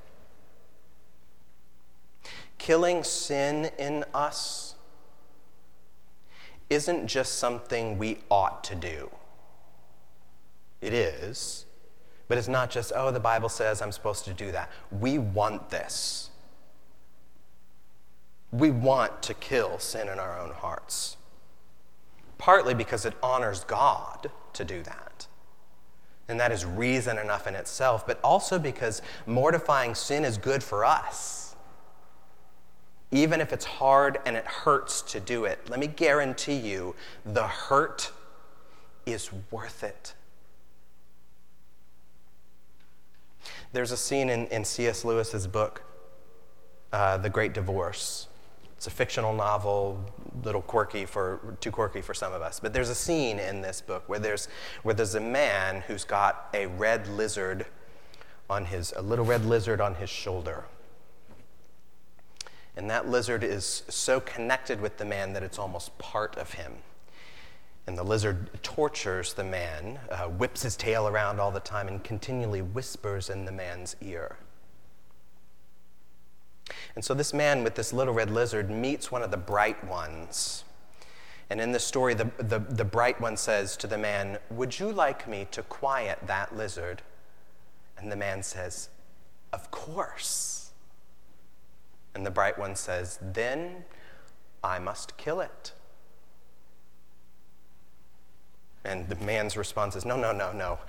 Killing 2.60 3.04
sin 3.04 3.72
in 3.80 4.06
us 4.14 4.76
isn't 6.70 7.08
just 7.08 7.40
something 7.40 7.98
we 7.98 8.20
ought 8.30 8.64
to 8.66 8.76
do. 8.76 9.10
It 10.82 10.94
is, 10.94 11.66
but 12.28 12.38
it's 12.38 12.48
not 12.48 12.70
just, 12.70 12.92
oh, 12.96 13.12
the 13.12 13.20
Bible 13.20 13.50
says 13.50 13.82
I'm 13.82 13.92
supposed 13.92 14.26
to 14.26 14.34
do 14.34 14.52
that. 14.52 14.70
We 14.92 15.18
want 15.18 15.70
this. 15.70 16.30
We 18.52 18.72
want 18.72 19.22
to 19.24 19.34
kill 19.34 19.80
sin 19.80 20.08
in 20.08 20.20
our 20.20 20.40
own 20.40 20.52
hearts. 20.52 21.18
Partly 22.38 22.74
because 22.74 23.06
it 23.06 23.14
honors 23.22 23.64
God 23.64 24.30
to 24.54 24.64
do 24.64 24.84
that. 24.84 25.28
And 26.28 26.40
that 26.40 26.52
is 26.52 26.66
reason 26.66 27.18
enough 27.18 27.48
in 27.48 27.56
itself, 27.56 28.08
but 28.08 28.20
also 28.24 28.58
because 28.58 29.02
mortifying 29.26 29.94
sin 29.96 30.24
is 30.24 30.38
good 30.38 30.64
for 30.64 30.86
us. 30.86 31.56
Even 33.12 33.42
if 33.42 33.54
it's 33.54 33.66
hard 33.66 34.20
and 34.26 34.36
it 34.36 34.46
hurts 34.46 35.02
to 35.04 35.20
do 35.20 35.46
it, 35.46 35.60
let 35.70 35.80
me 35.80 35.88
guarantee 35.88 36.56
you 36.56 36.96
the 37.26 37.46
hurt 37.46 38.12
is 39.06 39.30
worth 39.52 39.84
it. 39.84 40.14
There's 43.74 43.92
a 43.92 43.98
scene 43.98 44.30
in, 44.30 44.46
in 44.48 44.64
C.S. 44.64 45.04
Lewis's 45.04 45.48
book, 45.48 45.82
uh, 46.92 47.18
The 47.18 47.30
Great 47.30 47.54
Divorce. 47.54 48.28
It's 48.78 48.86
a 48.86 48.92
fictional 48.92 49.34
novel, 49.34 50.00
little 50.44 50.62
quirky 50.62 51.08
for 51.08 51.58
too 51.60 51.72
quirky 51.72 52.02
for 52.02 52.14
some 52.14 52.34
of 52.34 52.44
us. 52.44 52.60
But 52.60 52.72
there's 52.72 52.90
a 52.90 52.96
scene 52.96 53.40
in 53.40 53.62
this 53.62 53.82
book 53.82 54.04
where 54.08 54.20
there's 54.20 54.48
where 54.84 54.94
there's 54.94 55.16
a 55.16 55.20
man 55.20 55.82
who's 55.88 56.04
got 56.04 56.50
a 56.54 56.68
red 56.68 57.08
lizard 57.08 57.66
on 58.48 58.66
his 58.66 58.94
a 58.96 59.02
little 59.02 59.26
red 59.26 59.44
lizard 59.44 59.82
on 59.82 59.96
his 59.96 60.10
shoulder. 60.10 60.66
And 62.78 62.88
that 62.92 63.08
lizard 63.08 63.44
is 63.44 63.84
so 63.90 64.20
connected 64.20 64.82
with 64.82 64.98
the 64.98 65.06
man 65.06 65.34
that 65.34 65.42
it's 65.42 65.58
almost 65.58 65.98
part 65.98 66.38
of 66.38 66.54
him. 66.54 66.74
And 67.86 67.98
the 67.98 68.04
lizard 68.04 68.50
tortures 68.64 69.34
the 69.34 69.44
man, 69.44 70.00
uh, 70.10 70.24
whips 70.26 70.62
his 70.62 70.78
tail 70.78 71.08
around 71.08 71.40
all 71.40 71.52
the 71.52 71.60
time, 71.60 71.88
and 71.88 72.02
continually 72.04 72.62
whispers 72.62 73.30
in 73.30 73.46
the 73.46 73.52
man's 73.52 73.96
ear. 74.02 74.38
And 76.96 77.04
so 77.04 77.14
this 77.14 77.34
man 77.34 77.64
with 77.64 77.76
this 77.76 77.92
little 77.92 78.14
red 78.14 78.32
lizard 78.32 78.70
meets 78.70 79.12
one 79.12 79.22
of 79.22 79.32
the 79.32 79.38
bright 79.38 79.84
ones. 79.84 80.64
And 81.50 81.60
in 81.60 81.72
the 81.72 81.80
story, 81.80 82.14
the, 82.14 82.32
the, 82.38 82.60
the 82.60 82.86
bright 82.86 83.20
one 83.20 83.38
says 83.38 83.76
to 83.78 83.88
the 83.88 83.98
man, 83.98 84.40
Would 84.50 84.80
you 84.80 84.92
like 84.92 85.28
me 85.28 85.48
to 85.52 85.62
quiet 85.64 86.20
that 86.26 86.56
lizard? 86.56 87.02
And 87.98 88.12
the 88.12 88.16
man 88.16 88.44
says, 88.44 88.90
Of 89.52 89.70
course. 89.72 90.72
And 92.16 92.26
the 92.26 92.32
bright 92.32 92.58
one 92.58 92.76
says, 92.76 93.20
Then 93.22 93.84
I 94.64 94.80
must 94.80 95.18
kill 95.18 95.42
it. 95.42 95.74
And 98.86 99.08
the 99.08 99.16
man's 99.24 99.56
response 99.56 99.96
is, 99.96 100.06
No, 100.06 100.16
no, 100.18 100.32
no, 100.32 100.52
no 100.52 100.80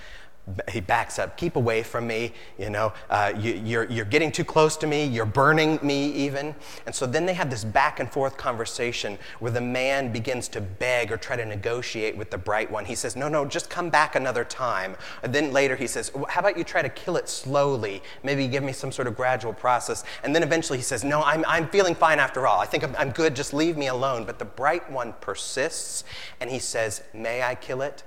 he 0.71 0.81
backs 0.81 1.19
up. 1.19 1.37
Keep 1.37 1.57
away 1.57 1.83
from 1.83 2.07
me 2.07 2.33
you 2.59 2.69
know 2.69 2.93
uh, 3.09 3.33
you, 3.39 3.55
you're, 3.65 3.85
you're 3.85 4.05
getting 4.05 4.31
too 4.31 4.45
close 4.45 4.77
to 4.77 4.87
me 4.87 5.05
you're 5.05 5.25
burning 5.25 5.79
me 5.83 6.13
even. 6.13 6.55
And 6.87 6.95
so 6.95 7.07
then 7.07 7.25
they 7.25 7.35
have 7.35 7.51
this 7.51 7.65
back 7.65 7.99
and 7.99 8.11
forth 8.11 8.37
conversation 8.37 9.19
where 9.39 9.53
the 9.53 9.61
man 9.61 10.13
begins 10.13 10.49
to 10.49 10.61
beg 10.61 11.11
or 11.11 11.17
try 11.17 11.37
to 11.37 11.45
negotiate 11.45 12.17
with 12.17 12.31
the 12.31 12.39
bright 12.39 12.71
one. 12.71 12.85
He 12.85 12.95
says 12.95 13.17
no 13.17 13.29
no 13.29 13.45
just 13.45 13.71
come 13.71 13.89
back 13.89 14.17
another 14.17 14.45
time. 14.45 14.97
And 15.23 15.35
then 15.35 15.53
later 15.53 15.77
he 15.77 15.87
says 15.87 16.13
how 16.29 16.41
about 16.41 16.59
you 16.59 16.65
try 16.65 16.83
to 16.83 16.91
kill 16.91 17.17
it 17.17 17.29
slowly? 17.29 18.03
Maybe 18.23 18.47
give 18.47 18.63
me 18.63 18.73
some 18.73 18.93
sort 18.93 19.09
of 19.09 19.17
gradual 19.17 19.55
process. 19.55 20.05
And 20.23 20.35
then 20.35 20.43
eventually 20.43 20.79
he 20.79 20.85
says 20.85 21.05
no 21.05 21.23
i'm, 21.23 21.45
I'm 21.49 21.69
feeling 21.69 21.95
fine 21.95 22.19
after 22.19 22.47
all. 22.47 22.61
I 22.61 22.67
think 22.67 22.85
I'm, 22.85 22.95
I'm 22.97 23.11
good. 23.11 23.35
Just 23.35 23.55
leave 23.55 23.77
me 23.77 23.87
alone. 23.87 24.25
But 24.25 24.39
the 24.39 24.45
bright 24.45 24.91
one 24.91 25.15
persists 25.21 26.05
and 26.41 26.51
he 26.51 26.59
says 26.59 27.03
may 27.15 27.43
i 27.43 27.55
kill 27.55 27.81
it 27.81 28.05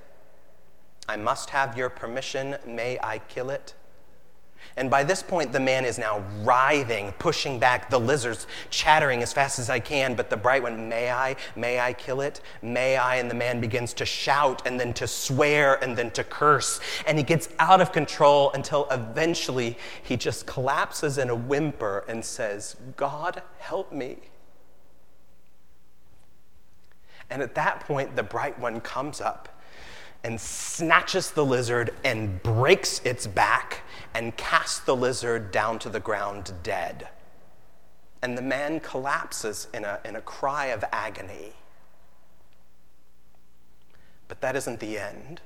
I 1.07 1.15
must 1.15 1.49
have 1.51 1.77
your 1.77 1.89
permission. 1.89 2.57
May 2.65 2.99
I 3.01 3.19
kill 3.19 3.49
it? 3.49 3.73
And 4.75 4.91
by 4.91 5.03
this 5.03 5.23
point, 5.23 5.53
the 5.53 5.59
man 5.59 5.85
is 5.85 5.97
now 5.97 6.23
writhing, 6.41 7.13
pushing 7.13 7.57
back 7.57 7.89
the 7.89 7.99
lizards, 7.99 8.47
chattering 8.69 9.23
as 9.23 9.31
fast 9.33 9.59
as 9.59 9.69
I 9.69 9.79
can. 9.79 10.13
But 10.13 10.29
the 10.29 10.37
bright 10.37 10.61
one, 10.61 10.89
may 10.89 11.11
I? 11.11 11.35
May 11.55 11.79
I 11.79 11.93
kill 11.93 12.21
it? 12.21 12.41
May 12.61 12.97
I? 12.97 13.15
And 13.15 13.29
the 13.29 13.35
man 13.35 13.61
begins 13.61 13.93
to 13.95 14.05
shout 14.05 14.65
and 14.67 14.79
then 14.79 14.93
to 14.95 15.07
swear 15.07 15.81
and 15.83 15.97
then 15.97 16.11
to 16.11 16.23
curse. 16.23 16.79
And 17.07 17.17
he 17.17 17.23
gets 17.23 17.49
out 17.59 17.81
of 17.81 17.91
control 17.91 18.51
until 18.53 18.87
eventually 18.91 19.77
he 20.03 20.17
just 20.17 20.45
collapses 20.45 21.17
in 21.17 21.29
a 21.29 21.35
whimper 21.35 22.03
and 22.07 22.23
says, 22.23 22.75
God, 22.97 23.41
help 23.59 23.91
me. 23.91 24.17
And 27.29 27.41
at 27.41 27.55
that 27.55 27.81
point, 27.81 28.15
the 28.15 28.23
bright 28.23 28.57
one 28.59 28.79
comes 28.79 29.21
up 29.21 29.49
and 30.27 30.41
snatches 30.41 31.31
the 31.31 31.45
lizard 31.45 31.89
and 32.03 32.43
breaks 32.43 32.99
its 33.05 33.25
back 33.25 33.83
and 34.13 34.35
casts 34.35 34.79
the 34.81 34.93
lizard 34.93 35.51
down 35.51 35.79
to 35.79 35.87
the 35.87 36.01
ground 36.01 36.51
dead. 36.63 37.07
And 38.21 38.37
the 38.37 38.41
man 38.41 38.81
collapses 38.81 39.69
in 39.73 39.85
a, 39.85 40.01
in 40.03 40.17
a 40.17 40.21
cry 40.21 40.65
of 40.65 40.83
agony. 40.91 41.53
But 44.27 44.41
that 44.41 44.57
isn't 44.57 44.81
the 44.81 44.97
end. 44.97 45.39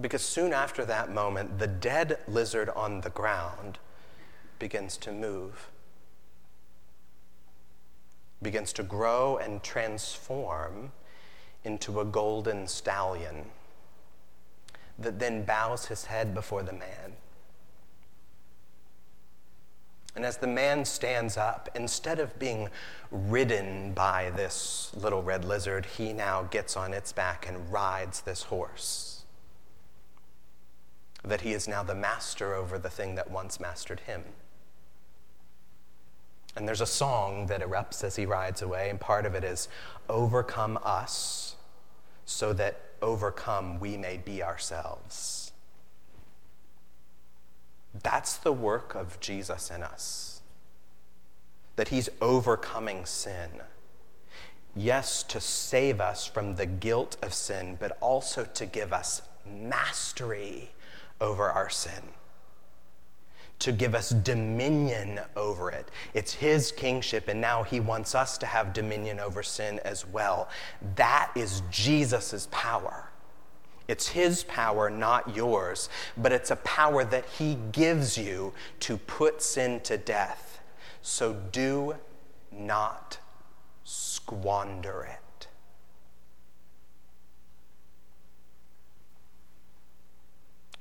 Because 0.00 0.22
soon 0.22 0.52
after 0.52 0.84
that 0.86 1.14
moment, 1.14 1.60
the 1.60 1.68
dead 1.68 2.18
lizard 2.26 2.68
on 2.70 3.02
the 3.02 3.10
ground 3.10 3.78
begins 4.58 4.96
to 4.96 5.12
move, 5.12 5.68
begins 8.42 8.72
to 8.72 8.82
grow 8.82 9.36
and 9.36 9.62
transform 9.62 10.90
into 11.64 12.00
a 12.00 12.04
golden 12.04 12.66
stallion 12.66 13.44
that 14.98 15.18
then 15.18 15.44
bows 15.44 15.86
his 15.86 16.06
head 16.06 16.34
before 16.34 16.62
the 16.62 16.72
man. 16.72 17.14
And 20.14 20.26
as 20.26 20.38
the 20.38 20.46
man 20.46 20.84
stands 20.84 21.36
up, 21.36 21.68
instead 21.74 22.18
of 22.18 22.38
being 22.38 22.68
ridden 23.10 23.92
by 23.92 24.30
this 24.30 24.90
little 24.94 25.22
red 25.22 25.44
lizard, 25.44 25.86
he 25.86 26.12
now 26.12 26.42
gets 26.42 26.76
on 26.76 26.92
its 26.92 27.12
back 27.12 27.48
and 27.48 27.72
rides 27.72 28.22
this 28.22 28.44
horse. 28.44 29.16
that 31.22 31.42
he 31.42 31.52
is 31.52 31.68
now 31.68 31.82
the 31.82 31.94
master 31.94 32.54
over 32.54 32.78
the 32.78 32.88
thing 32.88 33.14
that 33.14 33.30
once 33.30 33.60
mastered 33.60 34.00
him. 34.00 34.24
And 36.56 36.66
there's 36.66 36.80
a 36.80 36.86
song 36.86 37.46
that 37.46 37.60
erupts 37.60 38.02
as 38.02 38.16
he 38.16 38.24
rides 38.24 38.62
away, 38.62 38.88
and 38.88 38.98
part 38.98 39.26
of 39.26 39.34
it 39.34 39.44
is 39.44 39.68
Overcome 40.08 40.78
us 40.82 41.49
so 42.30 42.52
that 42.52 42.80
overcome 43.02 43.80
we 43.80 43.96
may 43.96 44.16
be 44.16 44.42
ourselves. 44.42 45.52
That's 48.02 48.36
the 48.36 48.52
work 48.52 48.94
of 48.94 49.18
Jesus 49.18 49.68
in 49.70 49.82
us, 49.82 50.40
that 51.74 51.88
he's 51.88 52.08
overcoming 52.20 53.04
sin. 53.04 53.50
Yes, 54.76 55.24
to 55.24 55.40
save 55.40 56.00
us 56.00 56.24
from 56.24 56.54
the 56.54 56.66
guilt 56.66 57.16
of 57.20 57.34
sin, 57.34 57.76
but 57.80 57.98
also 58.00 58.44
to 58.44 58.64
give 58.64 58.92
us 58.92 59.22
mastery 59.44 60.70
over 61.20 61.50
our 61.50 61.68
sin, 61.68 62.14
to 63.60 63.72
give 63.72 63.94
us 63.94 64.10
dominion 64.10 65.20
over 65.36 65.70
it. 65.70 65.88
It's 66.14 66.32
His 66.32 66.72
kingship, 66.72 67.28
and 67.28 67.40
now 67.40 67.62
He 67.62 67.78
wants 67.78 68.14
us 68.14 68.36
to 68.38 68.46
have 68.46 68.72
dominion 68.72 69.20
over 69.20 69.42
sin 69.42 69.80
as 69.84 70.06
well. 70.06 70.48
That 70.96 71.30
is 71.36 71.62
Jesus' 71.70 72.48
power. 72.50 73.10
It's 73.86 74.08
His 74.08 74.44
power, 74.44 74.90
not 74.90 75.34
yours, 75.36 75.88
but 76.16 76.32
it's 76.32 76.50
a 76.50 76.56
power 76.56 77.04
that 77.04 77.26
He 77.38 77.56
gives 77.70 78.16
you 78.16 78.52
to 78.80 78.96
put 78.96 79.42
sin 79.42 79.80
to 79.80 79.96
death. 79.96 80.60
So 81.02 81.34
do 81.52 81.96
not 82.52 83.18
squander 83.84 85.06
it. 85.10 85.48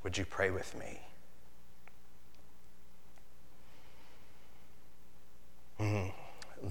Would 0.03 0.17
you 0.17 0.25
pray 0.25 0.49
with 0.49 0.77
me? 0.77 1.01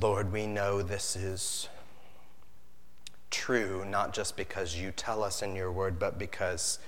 Lord, 0.01 0.33
we 0.33 0.47
know 0.47 0.83
this 0.83 1.17
is 1.17 1.69
true, 3.31 3.85
not 3.85 4.13
just 4.13 4.37
because 4.37 4.77
you 4.77 4.91
tell 4.91 5.23
us 5.23 5.43
in 5.43 5.57
your 5.57 5.73
word, 5.73 5.99
but 5.99 6.19
because 6.19 6.79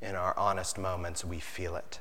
in 0.00 0.14
our 0.14 0.36
honest 0.38 0.78
moments 0.78 1.24
we 1.24 1.40
feel 1.40 1.76
it. 1.76 2.00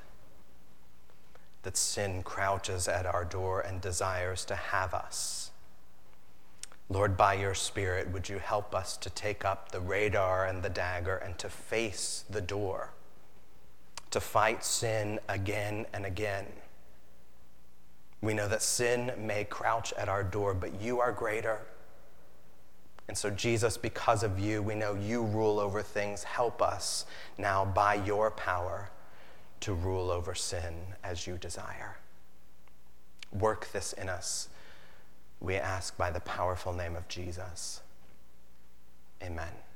That 1.64 1.76
sin 1.76 2.24
crouches 2.24 2.88
at 2.88 3.06
our 3.06 3.26
door 3.26 3.60
and 3.62 3.82
desires 3.82 4.46
to 4.46 4.56
have 4.56 4.94
us. 4.94 5.52
Lord, 6.90 7.18
by 7.18 7.34
your 7.34 7.54
Spirit, 7.54 8.12
would 8.12 8.30
you 8.30 8.40
help 8.40 8.74
us 8.74 8.96
to 8.98 9.10
take 9.10 9.44
up 9.44 9.72
the 9.72 9.82
radar 9.82 10.46
and 10.46 10.64
the 10.64 10.70
dagger 10.70 11.18
and 11.18 11.38
to 11.40 11.50
face 11.50 12.24
the 12.30 12.42
door? 12.42 12.92
to 14.12 14.20
fight 14.20 14.64
sin 14.64 15.20
again 15.28 15.86
and 15.94 16.06
again. 16.06 16.46
We 18.22 18.34
know 18.34 18.48
that 18.48 18.62
sin 18.62 19.12
may 19.18 19.44
crouch 19.44 19.94
at 19.94 20.10
our 20.10 20.24
door, 20.24 20.54
but 20.54 20.82
you 20.82 21.00
are 21.00 21.12
greater. 21.12 21.60
And 23.08 23.18
so, 23.18 23.30
Jesus, 23.30 23.78
because 23.78 24.24
of 24.24 24.40
you, 24.40 24.62
we 24.62 24.76
know 24.76 24.96
you 24.96 25.24
rule 25.24 25.60
over 25.60 25.82
things. 25.82 26.24
Help 26.24 26.62
us 26.62 27.06
now 27.38 27.64
by 27.64 27.96
your 27.96 28.32
power 28.32 28.90
to 29.62 29.74
rule 29.74 30.12
over 30.12 30.36
sin 30.36 30.74
as 31.04 31.26
you 31.26 31.38
desire. 31.38 31.98
Work 33.32 33.72
this 33.72 33.94
in 33.94 34.10
us, 34.10 34.50
we 35.40 35.56
ask 35.56 35.98
by 35.98 36.10
the 36.12 36.20
powerful 36.22 36.74
name 36.74 36.96
of 36.96 37.08
Jesus. 37.08 37.82
Amen. 39.22 39.67